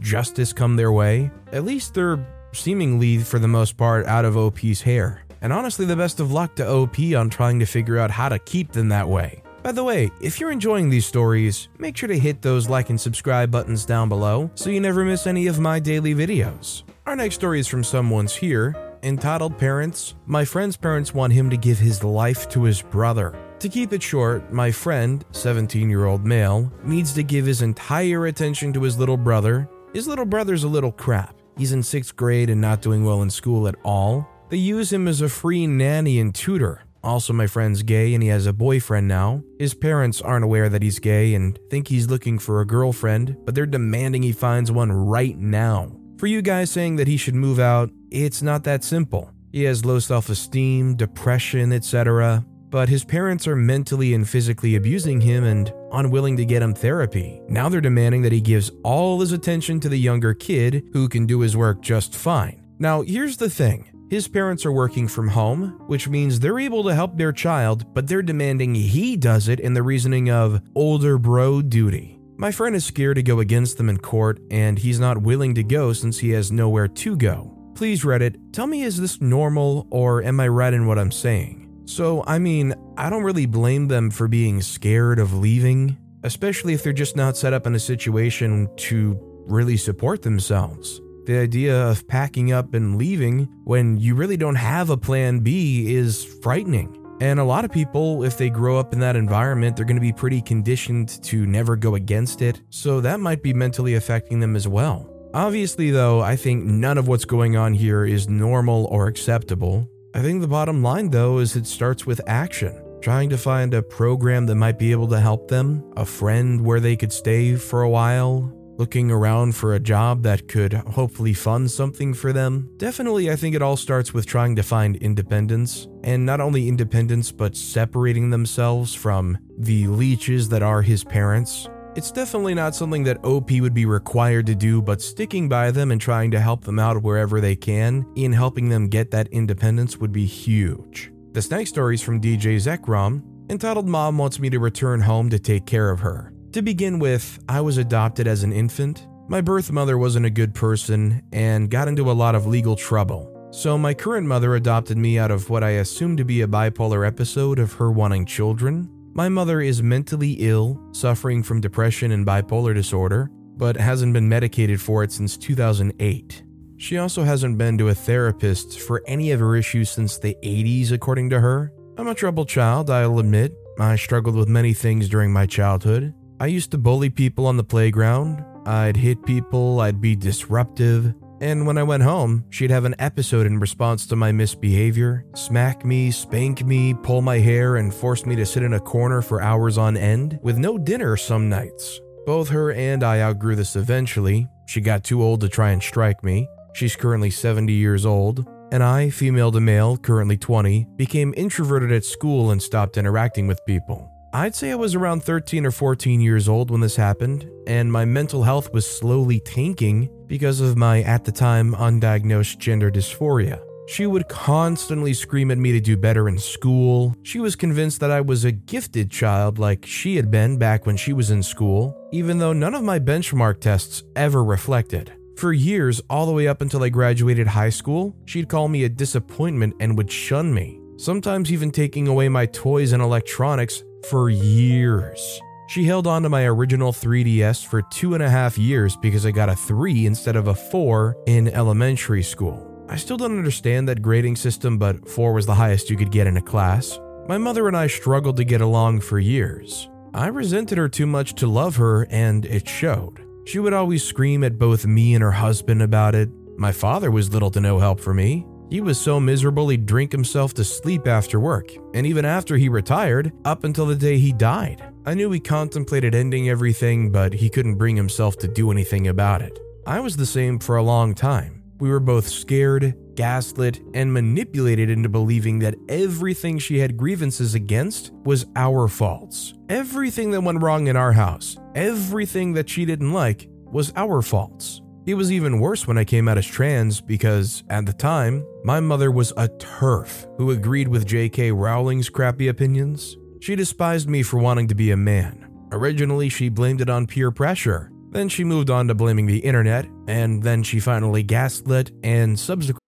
justice 0.01 0.53
come 0.53 0.77
their 0.77 0.93
way, 0.93 1.31
at 1.53 1.65
least 1.65 1.95
they're 1.95 2.25
seemingly 2.53 3.19
for 3.19 3.39
the 3.39 3.49
most 3.49 3.77
part 3.77 4.07
out 4.07 4.25
of 4.25 4.37
OP's 4.37 4.81
hair. 4.81 5.25
And 5.43 5.53
honestly, 5.53 5.85
the 5.85 5.97
best 5.97 6.21
of 6.21 6.33
luck 6.33 6.55
to 6.57 6.69
OP 6.69 6.99
on 7.17 7.29
trying 7.29 7.59
to 7.59 7.67
figure 7.67 7.99
out 7.99 8.11
how 8.11 8.29
to 8.29 8.39
keep 8.39 8.73
them 8.73 8.89
that 8.91 9.09
way. 9.09 9.43
By 9.63 9.73
the 9.73 9.85
way, 9.85 10.11
if 10.23 10.41
you're 10.41 10.51
enjoying 10.53 10.89
these 10.89 11.07
stories, 11.07 11.69
make 11.79 11.97
sure 11.97 12.09
to 12.09 12.19
hit 12.19 12.41
those 12.41 12.69
like 12.69 12.89
and 12.89 13.01
subscribe 13.01 13.51
buttons 13.51 13.85
down 13.85 14.09
below 14.09 14.51
so 14.55 14.71
you 14.71 14.81
never 14.81 15.05
miss 15.05 15.27
any 15.27 15.49
of 15.49 15.59
my 15.59 15.81
daily 15.81 16.15
videos. 16.15 16.85
Our 17.05 17.17
next 17.17 17.35
story 17.35 17.61
is 17.61 17.67
from 17.67 17.85
someone's 17.85 18.35
here, 18.35 18.75
entitled 19.03 19.59
Parents. 19.59 20.15
My 20.27 20.45
friend's 20.45 20.77
parents 20.77 21.15
want 21.15 21.33
him 21.33 21.51
to 21.51 21.57
give 21.57 21.79
his 21.79 22.05
life 22.05 22.49
to 22.51 22.65
his 22.65 22.83
brother. 22.83 23.35
To 23.61 23.69
keep 23.69 23.93
it 23.93 24.03
short, 24.03 24.53
my 24.53 24.71
friend, 24.71 25.25
17 25.33 25.91
year 25.91 26.07
old 26.07 26.25
male, 26.25 26.73
needs 26.83 27.13
to 27.15 27.23
give 27.23 27.47
his 27.47 27.63
entire 27.63 28.27
attention 28.27 28.73
to 28.73 28.83
his 28.83 28.99
little 28.99 29.17
brother. 29.17 29.69
His 29.93 30.07
little 30.07 30.25
brother's 30.25 30.65
a 30.65 30.69
little 30.69 30.93
crap. 30.93 31.37
He's 31.57 31.73
in 31.73 31.83
sixth 31.83 32.17
grade 32.17 32.49
and 32.49 32.61
not 32.61 32.81
doing 32.81 33.05
well 33.05 33.23
in 33.23 33.31
school 33.31 33.69
at 33.69 33.77
all. 33.85 34.27
They 34.49 34.57
use 34.57 34.93
him 34.93 35.07
as 35.07 35.21
a 35.21 35.29
free 35.29 35.67
nanny 35.67 36.19
and 36.21 36.35
tutor. 36.35 36.83
Also, 37.03 37.33
my 37.33 37.47
friend's 37.47 37.83
gay 37.83 38.15
and 38.15 38.23
he 38.23 38.29
has 38.29 38.47
a 38.47 38.53
boyfriend 38.53 39.09
now. 39.09 39.43
His 39.59 39.75
parents 39.75 40.21
aren't 40.21 40.45
aware 40.45 40.69
that 40.69 40.83
he's 40.83 40.99
gay 40.99 41.35
and 41.35 41.59
think 41.71 41.89
he's 41.89 42.09
looking 42.09 42.39
for 42.39 42.61
a 42.61 42.67
girlfriend, 42.67 43.37
but 43.45 43.55
they're 43.55 43.67
demanding 43.67 44.23
he 44.23 44.33
finds 44.33 44.71
one 44.71 44.93
right 44.93 45.37
now. 45.39 45.93
For 46.21 46.27
you 46.27 46.43
guys 46.43 46.71
saying 46.71 46.97
that 46.97 47.09
he 47.09 47.17
should 47.17 47.35
move 47.35 47.59
out, 47.59 47.91
it's 48.11 48.43
not 48.43 48.63
that 48.65 48.85
simple. 48.85 49.33
He 49.51 49.65
has 49.65 49.85
low 49.85 49.99
self 49.99 50.29
esteem, 50.29 50.95
depression, 50.95 51.73
etc 51.73 52.45
but 52.71 52.89
his 52.89 53.05
parents 53.05 53.49
are 53.49 53.57
mentally 53.57 54.15
and 54.15 54.29
physically 54.29 54.77
abusing 54.77 55.21
him 55.21 55.45
and 55.45 55.73
unwilling 55.93 56.37
to 56.37 56.45
get 56.45 56.63
him 56.63 56.73
therapy. 56.73 57.41
Now 57.49 57.69
they're 57.69 57.81
demanding 57.81 58.23
that 58.23 58.33
he 58.33 58.41
gives 58.41 58.71
all 58.85 59.21
his 59.21 59.33
attention 59.33 59.81
to 59.81 59.89
the 59.89 59.99
younger 59.99 60.35
kid 60.35 60.85
who 60.93 61.09
can 61.09 61.27
do 61.27 61.41
his 61.41 61.57
work 61.57 61.81
just 61.81 62.15
fine. 62.15 62.65
Now, 62.79 63.03
here's 63.03 63.37
the 63.37 63.51
thing. 63.51 63.87
His 64.09 64.29
parents 64.29 64.65
are 64.65 64.73
working 64.73 65.09
from 65.09 65.29
home, 65.29 65.83
which 65.87 66.09
means 66.09 66.39
they're 66.39 66.59
able 66.59 66.83
to 66.85 66.95
help 66.95 67.17
their 67.17 67.33
child, 67.33 67.93
but 67.93 68.07
they're 68.07 68.23
demanding 68.23 68.75
he 68.75 69.17
does 69.17 69.49
it 69.49 69.61
in 69.61 69.75
the 69.75 69.83
reasoning 69.83 70.31
of 70.31 70.61
older 70.75 71.19
bro 71.19 71.63
duty. 71.63 72.20
My 72.41 72.53
friend 72.53 72.75
is 72.75 72.87
scared 72.87 73.17
to 73.17 73.23
go 73.23 73.41
against 73.41 73.77
them 73.77 73.91
in 73.91 73.99
court, 73.99 74.41
and 74.51 74.79
he's 74.79 74.99
not 74.99 75.21
willing 75.21 75.55
to 75.57 75.63
go 75.63 75.93
since 75.93 76.21
he 76.21 76.31
has 76.31 76.51
nowhere 76.51 76.89
to 76.89 77.15
go. 77.15 77.55
Please, 77.75 78.03
Reddit, 78.03 78.35
tell 78.51 78.67
me 78.67 78.81
is 78.81 78.99
this 78.99 79.21
normal 79.21 79.87
or 79.91 80.23
am 80.23 80.41
I 80.41 80.49
right 80.49 80.73
in 80.73 80.87
what 80.87 80.99
I'm 80.99 81.13
saying? 81.13 81.69
So, 81.85 82.25
I 82.27 82.39
mean, 82.39 82.75
I 82.97 83.11
don't 83.11 83.25
really 83.25 83.45
blame 83.45 83.89
them 83.89 84.11
for 84.11 84.27
being 84.27 84.63
scared 84.63 85.19
of 85.19 85.35
leaving, 85.35 85.99
especially 86.23 86.73
if 86.73 86.83
they're 86.83 86.95
just 86.95 87.15
not 87.15 87.37
set 87.37 87.53
up 87.53 87.67
in 87.67 87.75
a 87.75 87.79
situation 87.79 88.71
to 88.89 89.19
really 89.47 89.77
support 89.77 90.23
themselves. 90.23 90.99
The 91.27 91.37
idea 91.37 91.89
of 91.91 92.09
packing 92.09 92.53
up 92.53 92.73
and 92.73 92.97
leaving 92.97 93.51
when 93.65 93.99
you 93.99 94.15
really 94.15 94.39
don't 94.39 94.55
have 94.55 94.89
a 94.89 94.97
plan 94.97 95.41
B 95.41 95.95
is 95.95 96.25
frightening. 96.43 97.00
And 97.21 97.39
a 97.39 97.45
lot 97.45 97.65
of 97.65 97.71
people, 97.71 98.25
if 98.25 98.39
they 98.39 98.49
grow 98.49 98.79
up 98.79 98.93
in 98.95 99.01
that 99.01 99.15
environment, 99.15 99.77
they're 99.77 99.85
going 99.85 99.97
to 99.97 100.01
be 100.01 100.13
pretty 100.13 100.41
conditioned 100.41 101.23
to 101.25 101.47
never 101.47 101.77
go 101.77 101.95
against 101.95 102.41
it. 102.41 102.63
So 102.71 103.01
that 103.03 103.21
might 103.21 103.43
be 103.43 103.53
mentally 103.53 103.95
affecting 103.95 104.41
them 104.41 104.57
as 104.57 104.67
well. 104.67 105.07
Obviously, 105.35 105.91
though, 105.91 106.21
I 106.21 106.35
think 106.35 106.65
none 106.65 106.99
of 106.99 107.07
what's 107.07 107.25
going 107.25 107.57
on 107.57 107.75
here 107.75 108.05
is 108.05 108.29
normal 108.29 108.87
or 108.87 109.07
acceptable. 109.07 109.89
I 110.15 110.23
think 110.23 110.41
the 110.41 110.49
bottom 110.49 110.83
line, 110.83 111.11
though, 111.11 111.39
is 111.39 111.55
it 111.55 111.67
starts 111.67 112.07
with 112.07 112.21
action. 112.27 112.83
Trying 113.01 113.31
to 113.31 113.39
find 113.39 113.73
a 113.73 113.83
program 113.83 114.47
that 114.47 114.57
might 114.57 114.79
be 114.79 114.91
able 114.91 115.09
to 115.09 115.21
help 115.21 115.49
them, 115.49 115.85
a 115.97 116.05
friend 116.05 116.65
where 116.65 116.81
they 116.81 116.97
could 116.97 117.13
stay 117.13 117.55
for 117.55 117.83
a 117.83 117.89
while, 117.89 118.53
looking 118.81 119.11
around 119.11 119.55
for 119.55 119.75
a 119.75 119.79
job 119.79 120.23
that 120.23 120.49
could 120.49 120.73
hopefully 120.73 121.35
fund 121.35 121.71
something 121.71 122.15
for 122.15 122.33
them. 122.33 122.67
Definitely, 122.79 123.31
I 123.31 123.37
think 123.37 123.55
it 123.55 123.61
all 123.61 123.77
starts 123.77 124.15
with 124.15 124.25
trying 124.25 124.57
to 124.57 124.63
find 124.63 124.97
independence, 124.97 125.87
and 126.03 126.25
not 126.25 126.41
only 126.41 126.67
independence, 126.67 127.31
but 127.31 127.55
separating 127.55 128.31
themselves 128.31 128.95
from 128.95 129.37
the 129.59 129.87
leeches 129.87 130.49
that 130.49 130.63
are 130.63 130.81
his 130.81 131.05
parents. 131.05 131.69
It's 131.95 132.11
definitely 132.11 132.55
not 132.55 132.75
something 132.75 133.05
that 133.05 133.23
OP 133.23 133.51
would 133.51 133.75
be 133.75 133.85
required 133.85 134.47
to 134.47 134.55
do, 134.55 134.81
but 134.81 135.03
sticking 135.03 135.47
by 135.47 135.71
them 135.71 135.91
and 135.91 136.01
trying 136.01 136.31
to 136.31 136.41
help 136.41 136.65
them 136.65 136.79
out 136.79 137.03
wherever 137.03 137.39
they 137.39 137.57
can 137.57 138.07
in 138.17 138.33
helping 138.33 138.71
them 138.71 138.89
get 138.89 139.11
that 139.11 139.29
independence 139.29 139.99
would 139.99 140.13
be 140.13 140.25
huge. 140.25 141.13
This 141.33 141.51
next 141.51 141.71
story 141.71 141.97
is 141.97 142.03
from 142.03 142.19
DJ 142.19 142.57
Zekrom, 142.57 143.23
entitled 143.51 143.87
Mom 143.87 144.17
Wants 144.17 144.41
Me 144.41 144.49
to 144.49 144.59
Return 144.59 145.03
Home 145.03 145.29
to 145.29 145.39
Take 145.39 145.67
Care 145.67 145.91
of 145.91 146.01
Her. 146.01 146.33
To 146.53 146.63
begin 146.63 146.99
with, 146.99 147.39
I 147.49 147.61
was 147.61 147.79
adopted 147.79 148.27
as 148.27 148.43
an 148.43 148.53
infant. 148.53 149.07
My 149.29 149.41
birth 149.41 149.71
mother 149.71 149.97
wasn't 149.97 150.27
a 150.27 150.31
good 150.31 150.53
person 150.53 151.23
and 151.33 151.71
got 151.71 151.87
into 151.87 152.11
a 152.11 152.13
lot 152.13 152.35
of 152.35 152.45
legal 152.45 152.75
trouble. 152.75 153.49
So, 153.53 153.79
my 153.79 153.95
current 153.95 154.27
mother 154.27 154.57
adopted 154.57 154.99
me 154.99 155.17
out 155.17 155.31
of 155.31 155.49
what 155.49 155.63
I 155.63 155.71
assume 155.79 156.17
to 156.17 156.25
be 156.25 156.41
a 156.41 156.49
bipolar 156.49 157.07
episode 157.07 157.61
of 157.61 157.75
her 157.75 157.93
wanting 157.93 158.27
children. 158.27 158.91
My 159.15 159.29
mother 159.29 159.61
is 159.61 159.81
mentally 159.81 160.33
ill, 160.41 160.81
suffering 160.91 161.45
from 161.45 161.61
depression 161.61 162.11
and 162.11 162.27
bipolar 162.27 162.75
disorder, 162.75 163.31
but 163.57 163.77
hasn't 163.77 164.13
been 164.13 164.29
medicated 164.29 164.81
for 164.81 165.05
it 165.05 165.13
since 165.13 165.37
2008. 165.37 166.43
She 166.79 166.99
also 166.99 167.23
hasn't 167.23 167.59
been 167.59 167.79
to 167.79 167.91
a 167.91 167.95
therapist 167.95 168.81
for 168.81 169.05
any 169.07 169.31
of 169.31 169.39
her 169.39 169.55
issues 169.55 169.89
since 169.89 170.19
the 170.19 170.37
80s, 170.43 170.91
according 170.91 171.31
to 171.31 171.39
her. 171.39 171.73
I'm 171.97 172.09
a 172.09 172.15
troubled 172.15 172.49
child, 172.49 172.91
I'll 172.91 173.21
admit. 173.21 173.55
I 173.79 173.95
struggled 173.95 174.35
with 174.35 174.49
many 174.49 174.75
things 174.75 175.09
during 175.09 175.33
my 175.33 175.47
childhood. 175.47 176.13
I 176.41 176.47
used 176.47 176.71
to 176.71 176.79
bully 176.79 177.11
people 177.11 177.47
on 177.47 177.59
the 177.59 177.65
playground, 177.65 178.43
I'd 178.67 178.97
hit 178.97 179.27
people, 179.27 179.79
I'd 179.81 180.01
be 180.01 180.17
disruptive, 180.17 181.13
and 181.43 181.67
when 181.67 181.77
I 181.77 181.83
went 181.83 182.03
home, 182.03 182.47
she'd 182.49 182.71
have 182.71 182.87
an 182.87 182.95
episode 182.99 183.45
in 183.45 183.61
response 183.61 184.07
to 184.07 184.17
my 184.17 184.33
misbehavior 184.33 185.27
smack 185.35 185.85
me, 185.85 186.11
spank 186.11 186.65
me, 186.65 186.95
pull 186.95 187.21
my 187.21 187.39
hair, 187.39 187.77
and 187.77 187.93
force 187.93 188.25
me 188.25 188.37
to 188.37 188.47
sit 188.47 188.63
in 188.63 188.73
a 188.73 188.81
corner 188.81 189.21
for 189.21 189.43
hours 189.43 189.77
on 189.77 189.99
end, 189.99 190.39
with 190.43 190.57
no 190.57 190.79
dinner 190.79 191.15
some 191.15 191.51
nights. 191.51 192.01
Both 192.25 192.49
her 192.49 192.73
and 192.73 193.05
I 193.05 193.21
outgrew 193.21 193.55
this 193.55 193.77
eventually. 193.77 194.49
She 194.67 194.81
got 194.81 195.05
too 195.05 195.23
old 195.23 195.43
to 195.43 195.49
try 195.49 195.73
and 195.73 195.83
strike 195.83 196.25
me. 196.25 196.49
She's 196.73 196.97
currently 196.97 197.31
70 197.31 197.71
years 197.73 198.07
old. 198.07 198.49
And 198.73 198.83
I, 198.83 199.11
female 199.11 199.53
to 199.53 199.61
male, 199.61 199.99
currently 199.99 200.39
20, 200.39 200.87
became 200.97 201.35
introverted 201.37 201.93
at 201.93 202.05
school 202.05 202.51
and 202.51 202.63
stopped 202.63 202.97
interacting 202.97 203.47
with 203.47 203.65
people. 203.67 204.10
I'd 204.33 204.55
say 204.55 204.71
I 204.71 204.77
was 204.77 204.95
around 204.95 205.25
13 205.25 205.67
or 205.67 205.73
14 205.73 206.21
years 206.21 206.49
old 206.49 206.71
when 206.71 206.81
this 206.81 206.95
happened, 206.95 207.51
and 207.67 207.91
my 207.91 208.05
mental 208.05 208.45
health 208.45 208.73
was 208.73 208.87
slowly 208.87 209.41
tanking 209.41 210.09
because 210.29 210.61
of 210.61 210.77
my, 210.77 211.03
at 211.03 211.25
the 211.25 211.33
time, 211.33 211.75
undiagnosed 211.75 212.59
gender 212.59 212.93
dysphoria. 212.93 213.61
She 213.89 214.07
would 214.07 214.29
constantly 214.29 215.15
scream 215.15 215.51
at 215.51 215.59
me 215.59 215.73
to 215.73 215.81
do 215.81 215.97
better 215.97 216.29
in 216.29 216.39
school. 216.39 217.13
She 217.25 217.41
was 217.41 217.57
convinced 217.57 217.99
that 218.01 218.13
I 218.13 218.21
was 218.21 218.45
a 218.45 218.53
gifted 218.53 219.11
child 219.11 219.59
like 219.59 219.85
she 219.85 220.15
had 220.15 220.31
been 220.31 220.59
back 220.59 220.87
when 220.87 220.97
she 220.97 221.13
was 221.13 221.33
in 221.33 221.43
school, 221.43 221.97
even 222.13 222.39
though 222.39 222.53
none 222.53 222.77
of 222.77 222.85
my 222.85 223.01
benchmark 223.01 223.61
tests 223.61 224.05
ever 224.15 224.45
reflected. 224.45 225.13
For 225.39 225.53
years, 225.53 226.01
all 226.09 226.27
the 226.27 226.33
way 226.33 226.47
up 226.47 226.61
until 226.61 226.85
I 226.85 226.89
graduated 226.89 227.49
high 227.49 227.71
school, 227.71 228.15
she'd 228.27 228.49
call 228.49 228.69
me 228.69 228.85
a 228.85 228.89
disappointment 228.89 229.75
and 229.81 229.99
would 229.99 230.13
shun 230.13 230.55
me, 230.55 230.79
sometimes 230.99 231.51
even 231.51 231.73
taking 231.73 232.07
away 232.07 232.29
my 232.29 232.47
toys 232.47 232.93
and 232.93 233.03
electronics 233.03 233.83
for 234.09 234.31
years. 234.31 235.41
She 235.69 235.85
held 235.85 236.07
on 236.07 236.23
to 236.23 236.29
my 236.29 236.47
original 236.47 236.93
3DS 236.93 237.65
for 237.65 237.83
two 237.83 238.15
and 238.15 238.23
a 238.23 238.29
half 238.29 238.59
years 238.59 238.97
because 238.97 239.25
I 239.25 239.31
got 239.31 239.49
a 239.49 239.55
3 239.55 240.07
instead 240.07 240.35
of 240.35 240.49
a 240.49 240.55
4 240.55 241.17
in 241.27 241.49
elementary 241.49 242.23
school. 242.23 242.67
I 242.89 242.97
still 242.97 243.17
don't 243.17 243.39
understand 243.39 243.89
that 243.89 244.03
grading 244.03 244.35
system, 244.35 244.79
but 244.79 245.09
4 245.09 245.33
was 245.33 245.47
the 245.47 245.55
highest 245.55 245.89
you 245.89 245.97
could 245.97 246.11
get 246.11 246.27
in 246.27 246.37
a 246.37 246.43
class. 246.43 246.99
My 247.29 247.39
mother 247.39 247.69
and 247.69 247.77
I 247.77 247.87
struggled 247.87 248.37
to 248.39 248.45
get 248.45 248.61
along 248.61 249.01
for 249.01 249.21
years. 249.21 249.89
I 250.13 250.27
resented 250.27 250.77
her 250.77 250.89
too 250.89 251.07
much 251.07 251.35
to 251.35 251.47
love 251.47 251.77
her, 251.77 252.05
and 252.11 252.45
it 252.47 252.69
showed. 252.69 253.25
She 253.45 253.61
would 253.61 253.73
always 253.73 254.03
scream 254.03 254.43
at 254.43 254.59
both 254.59 254.87
me 254.87 255.15
and 255.15 255.23
her 255.23 255.31
husband 255.31 255.83
about 255.83 256.17
it. 256.17 256.31
My 256.57 256.73
father 256.73 257.13
was 257.13 257.33
little 257.33 257.51
to 257.53 257.61
no 257.61 257.79
help 257.79 258.01
for 258.01 258.13
me. 258.13 258.45
He 258.71 258.81
was 258.81 259.01
so 259.01 259.19
miserable 259.19 259.69
he'd 259.69 259.85
drink 259.85 260.13
himself 260.13 260.55
to 260.55 260.63
sleep 260.63 261.09
after 261.09 261.41
work, 261.41 261.73
and 261.93 262.07
even 262.07 262.25
after 262.25 262.57
he 262.57 262.69
retired, 262.69 263.33
up 263.45 263.65
until 263.65 263.85
the 263.85 263.97
day 263.97 264.17
he 264.17 264.33
died. 264.33 264.81
I 265.05 265.15
knew 265.15 265.33
he 265.33 265.41
contemplated 265.41 266.15
ending 266.15 266.49
everything, 266.49 267.11
but 267.11 267.33
he 267.33 267.51
couldn't 267.51 267.75
bring 267.75 267.97
himself 267.97 268.39
to 268.39 268.49
do 268.49 268.71
anything 268.71 269.09
about 269.09 269.43
it. 269.43 269.59
I 269.89 269.99
was 269.99 270.17
the 270.17 270.25
same 270.25 270.61
for 270.61 270.77
a 270.77 270.85
long 270.85 271.17
time. 271.17 271.65
We 271.81 271.91
were 271.91 271.99
both 271.99 272.29
scared, 272.29 272.95
gaslit, 273.17 273.81
and 273.93 274.13
manipulated 274.13 274.89
into 274.89 275.09
believing 275.09 275.59
that 275.61 275.75
everything 275.89 276.59
she 276.59 276.79
had 276.79 276.97
grievances 276.97 277.57
against 277.57 278.13
was 278.25 278.47
our 278.55 278.87
faults. 278.87 279.55
Everything 279.69 280.31
that 280.31 280.43
went 280.43 280.63
wrong 280.63 280.87
in 280.87 280.97
our 280.97 281.13
house, 281.13 281.57
everything 281.75 282.53
that 282.53 282.69
she 282.69 282.85
didn't 282.85 283.13
like, 283.13 283.49
was 283.65 283.93
our 283.97 284.23
faults. 284.23 284.81
It 285.07 285.15
was 285.15 285.33
even 285.33 285.61
worse 285.61 285.87
when 285.87 285.97
I 285.97 286.05
came 286.05 286.29
out 286.29 286.37
as 286.37 286.47
trans 286.47 287.01
because, 287.01 287.65
at 287.71 287.87
the 287.87 287.93
time, 287.93 288.45
my 288.65 288.81
mother 288.81 289.11
was 289.11 289.33
a 289.37 289.49
TERF 289.49 290.27
who 290.37 290.51
agreed 290.51 290.89
with 290.89 291.07
J.K. 291.07 291.53
Rowling's 291.53 292.11
crappy 292.11 292.49
opinions. 292.49 293.17
She 293.41 293.57
despised 293.57 294.11
me 294.11 294.23
for 294.23 294.39
wanting 294.39 294.69
to 294.69 294.75
be 294.75 294.91
a 294.91 294.99
man. 294.99 295.51
Originally, 295.73 296.29
she 296.29 296.51
blamed 296.51 296.83
it 296.83 296.91
on 296.91 297.07
peer 297.07 297.31
pressure. 297.31 297.91
Then 298.11 298.29
she 298.29 298.45
moved 298.45 298.69
on 298.69 298.89
to 298.89 298.95
blaming 298.95 299.25
the 299.25 299.39
internet, 299.39 299.87
and 300.07 300.43
then 300.43 300.63
she 300.63 300.81
finally 300.81 301.23
gaslit 301.23 301.93
and 302.03 302.39
subsequently. 302.39 302.90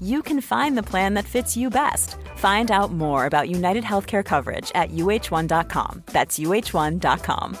you 0.00 0.22
can 0.22 0.40
find 0.40 0.76
the 0.78 0.82
plan 0.90 1.14
that 1.14 1.24
fits 1.24 1.56
you 1.56 1.70
best. 1.70 2.16
Find 2.36 2.70
out 2.70 2.92
more 2.92 3.26
about 3.26 3.48
United 3.48 3.84
Healthcare 3.84 4.24
coverage 4.24 4.70
at 4.74 4.90
uh1.com. 4.90 6.02
That's 6.06 6.38
uh1.com. 6.38 7.58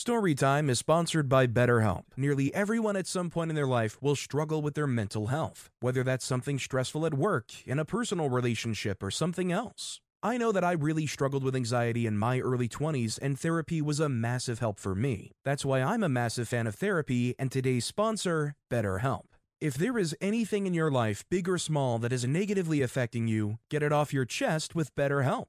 Storytime 0.00 0.70
is 0.70 0.78
sponsored 0.78 1.28
by 1.28 1.46
BetterHelp. 1.46 2.04
Nearly 2.16 2.54
everyone 2.54 2.96
at 2.96 3.06
some 3.06 3.28
point 3.28 3.50
in 3.50 3.54
their 3.54 3.66
life 3.66 4.00
will 4.00 4.16
struggle 4.16 4.62
with 4.62 4.72
their 4.72 4.86
mental 4.86 5.26
health, 5.26 5.68
whether 5.80 6.02
that's 6.02 6.24
something 6.24 6.58
stressful 6.58 7.04
at 7.04 7.12
work, 7.12 7.50
in 7.66 7.78
a 7.78 7.84
personal 7.84 8.30
relationship, 8.30 9.02
or 9.02 9.10
something 9.10 9.52
else. 9.52 10.00
I 10.22 10.36
know 10.36 10.52
that 10.52 10.64
I 10.64 10.72
really 10.72 11.06
struggled 11.06 11.42
with 11.44 11.56
anxiety 11.56 12.06
in 12.06 12.18
my 12.18 12.40
early 12.40 12.68
20s, 12.68 13.18
and 13.20 13.38
therapy 13.38 13.82
was 13.82 14.00
a 14.00 14.08
massive 14.08 14.58
help 14.58 14.78
for 14.78 14.94
me. 14.94 15.32
That's 15.44 15.64
why 15.64 15.82
I'm 15.82 16.02
a 16.02 16.08
massive 16.08 16.48
fan 16.48 16.66
of 16.66 16.74
therapy 16.74 17.34
and 17.38 17.50
today's 17.50 17.84
sponsor, 17.84 18.54
BetterHelp. 18.70 19.29
If 19.60 19.74
there 19.74 19.98
is 19.98 20.16
anything 20.22 20.66
in 20.66 20.72
your 20.72 20.90
life, 20.90 21.22
big 21.28 21.46
or 21.46 21.58
small, 21.58 21.98
that 21.98 22.14
is 22.14 22.24
negatively 22.24 22.80
affecting 22.80 23.28
you, 23.28 23.58
get 23.68 23.82
it 23.82 23.92
off 23.92 24.10
your 24.10 24.24
chest 24.24 24.74
with 24.74 24.94
BetterHelp. 24.94 25.48